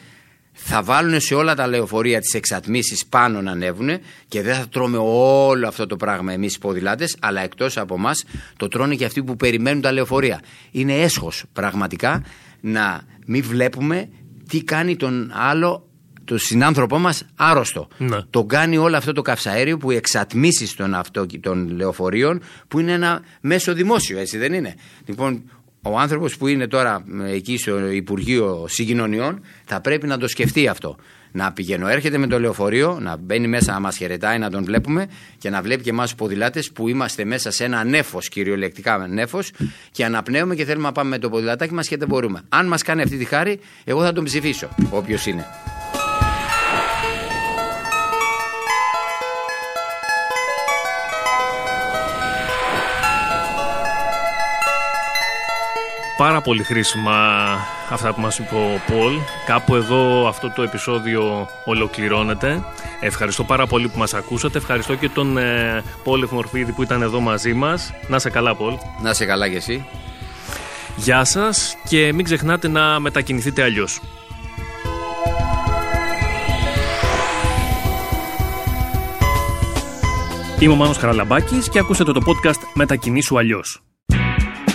θα 0.53 0.83
βάλουν 0.83 1.19
σε 1.19 1.35
όλα 1.35 1.55
τα 1.55 1.67
λεωφορεία 1.67 2.19
τις 2.19 2.33
εξατμίσεις 2.33 3.05
πάνω 3.05 3.41
να 3.41 3.51
ανέβουν 3.51 3.89
και 4.27 4.41
δεν 4.41 4.55
θα 4.55 4.67
τρώμε 4.67 4.97
όλο 5.01 5.67
αυτό 5.67 5.85
το 5.87 5.95
πράγμα 5.95 6.33
εμείς 6.33 6.55
οι 6.55 6.59
ποδηλάτες, 6.59 7.15
αλλά 7.19 7.41
εκτός 7.41 7.77
από 7.77 7.95
εμά 7.95 8.11
το 8.57 8.67
τρώνε 8.67 8.95
και 8.95 9.05
αυτοί 9.05 9.23
που 9.23 9.35
περιμένουν 9.35 9.81
τα 9.81 9.91
λεωφορεία. 9.91 10.41
Είναι 10.71 10.93
έσχος 10.93 11.43
πραγματικά 11.53 12.23
να 12.61 13.01
μην 13.25 13.43
βλέπουμε 13.43 14.09
τι 14.47 14.63
κάνει 14.63 14.95
τον 14.95 15.31
άλλο, 15.35 15.89
τον 16.23 16.37
συνάνθρωπό 16.37 16.97
μας 16.97 17.25
άρρωστο. 17.35 17.87
Ναι. 17.97 18.21
Το 18.29 18.45
κάνει 18.45 18.77
όλο 18.77 18.97
αυτό 18.97 19.11
το 19.11 19.21
καυσαέριο 19.21 19.77
που 19.77 19.91
οι 19.91 19.95
εξατμίσεις 19.95 20.75
των, 20.75 20.93
αυτο, 20.93 21.25
των 21.39 21.69
λεωφορείων, 21.69 22.41
που 22.67 22.79
είναι 22.79 22.91
ένα 22.91 23.21
μέσο 23.41 23.73
δημόσιο, 23.73 24.19
έτσι 24.19 24.37
δεν 24.37 24.53
είναι; 24.53 24.75
Λοιπόν, 25.05 25.43
ο 25.83 25.99
άνθρωπος 25.99 26.37
που 26.37 26.47
είναι 26.47 26.67
τώρα 26.67 27.03
ε, 27.25 27.31
εκεί 27.31 27.57
στο 27.57 27.89
Υπουργείο 27.89 28.65
Συγκοινωνιών 28.67 29.41
θα 29.65 29.81
πρέπει 29.81 30.07
να 30.07 30.17
το 30.17 30.27
σκεφτεί 30.27 30.67
αυτό. 30.67 30.95
Να 31.35 31.51
πηγαίνω, 31.51 31.87
έρχεται 31.87 32.17
με 32.17 32.27
το 32.27 32.39
λεωφορείο, 32.39 32.99
να 33.01 33.17
μπαίνει 33.17 33.47
μέσα 33.47 33.73
να 33.73 33.79
μας 33.79 33.97
χαιρετάει, 33.97 34.37
να 34.39 34.49
τον 34.49 34.63
βλέπουμε 34.63 35.07
και 35.37 35.49
να 35.49 35.61
βλέπει 35.61 35.83
και 35.83 35.89
εμάς 35.89 36.05
τους 36.05 36.15
ποδηλάτες 36.15 36.71
που 36.71 36.87
είμαστε 36.87 37.25
μέσα 37.25 37.51
σε 37.51 37.63
ένα 37.63 37.83
νέφος, 37.83 38.29
κυριολεκτικά 38.29 39.07
νέφος, 39.07 39.51
και 39.91 40.05
αναπνέουμε 40.05 40.55
και 40.55 40.65
θέλουμε 40.65 40.85
να 40.85 40.91
πάμε 40.91 41.09
με 41.09 41.17
το 41.17 41.29
ποδηλατάκι 41.29 41.73
μας 41.73 41.87
και 41.87 41.97
δεν 41.97 42.07
μπορούμε. 42.07 42.41
Αν 42.49 42.67
μας 42.67 42.81
κάνει 42.81 43.01
αυτή 43.01 43.17
τη 43.17 43.25
χάρη, 43.25 43.59
εγώ 43.83 44.03
θα 44.03 44.13
τον 44.13 44.23
ψηφίσω, 44.23 44.69
όποιος 44.91 45.25
είναι. 45.25 45.45
Πάρα 56.17 56.41
πολύ 56.41 56.63
χρήσιμα 56.63 57.15
αυτά 57.89 58.13
που 58.13 58.21
μας 58.21 58.39
είπε 58.39 58.55
ο 58.55 58.81
Πολ. 58.87 59.13
Κάπου 59.45 59.75
εδώ 59.75 60.27
αυτό 60.27 60.51
το 60.55 60.61
επεισόδιο 60.61 61.47
ολοκληρώνεται. 61.65 62.63
Ευχαριστώ 62.99 63.43
πάρα 63.43 63.67
πολύ 63.67 63.89
που 63.89 63.97
μας 63.97 64.13
ακούσατε. 64.13 64.57
Ευχαριστώ 64.57 64.95
και 64.95 65.09
τον 65.09 65.37
ε, 65.37 65.83
Πολ 66.03 66.23
Εχμορφίδη 66.23 66.71
που 66.71 66.83
ήταν 66.83 67.01
εδώ 67.01 67.19
μαζί 67.19 67.53
μας. 67.53 67.93
Να 68.07 68.19
σε 68.19 68.29
καλά 68.29 68.55
Πολ. 68.55 68.73
Να 69.01 69.09
είσαι 69.09 69.25
καλά 69.25 69.49
κι 69.49 69.55
εσύ. 69.55 69.85
Γεια 70.95 71.23
σας 71.23 71.75
και 71.87 72.13
μην 72.13 72.25
ξεχνάτε 72.25 72.67
να 72.67 72.99
μετακινηθείτε 72.99 73.63
αλλιώς. 73.63 74.01
Είμαι 80.59 80.73
ο 80.73 80.75
Μάνος 80.75 80.97
Χαραλαμπάκης 80.97 81.69
και 81.69 81.79
ακούσατε 81.79 82.11
το 82.11 82.21
podcast 82.25 82.59
«Μετακινήσου 82.73 83.37
αλλιώς». 83.37 83.81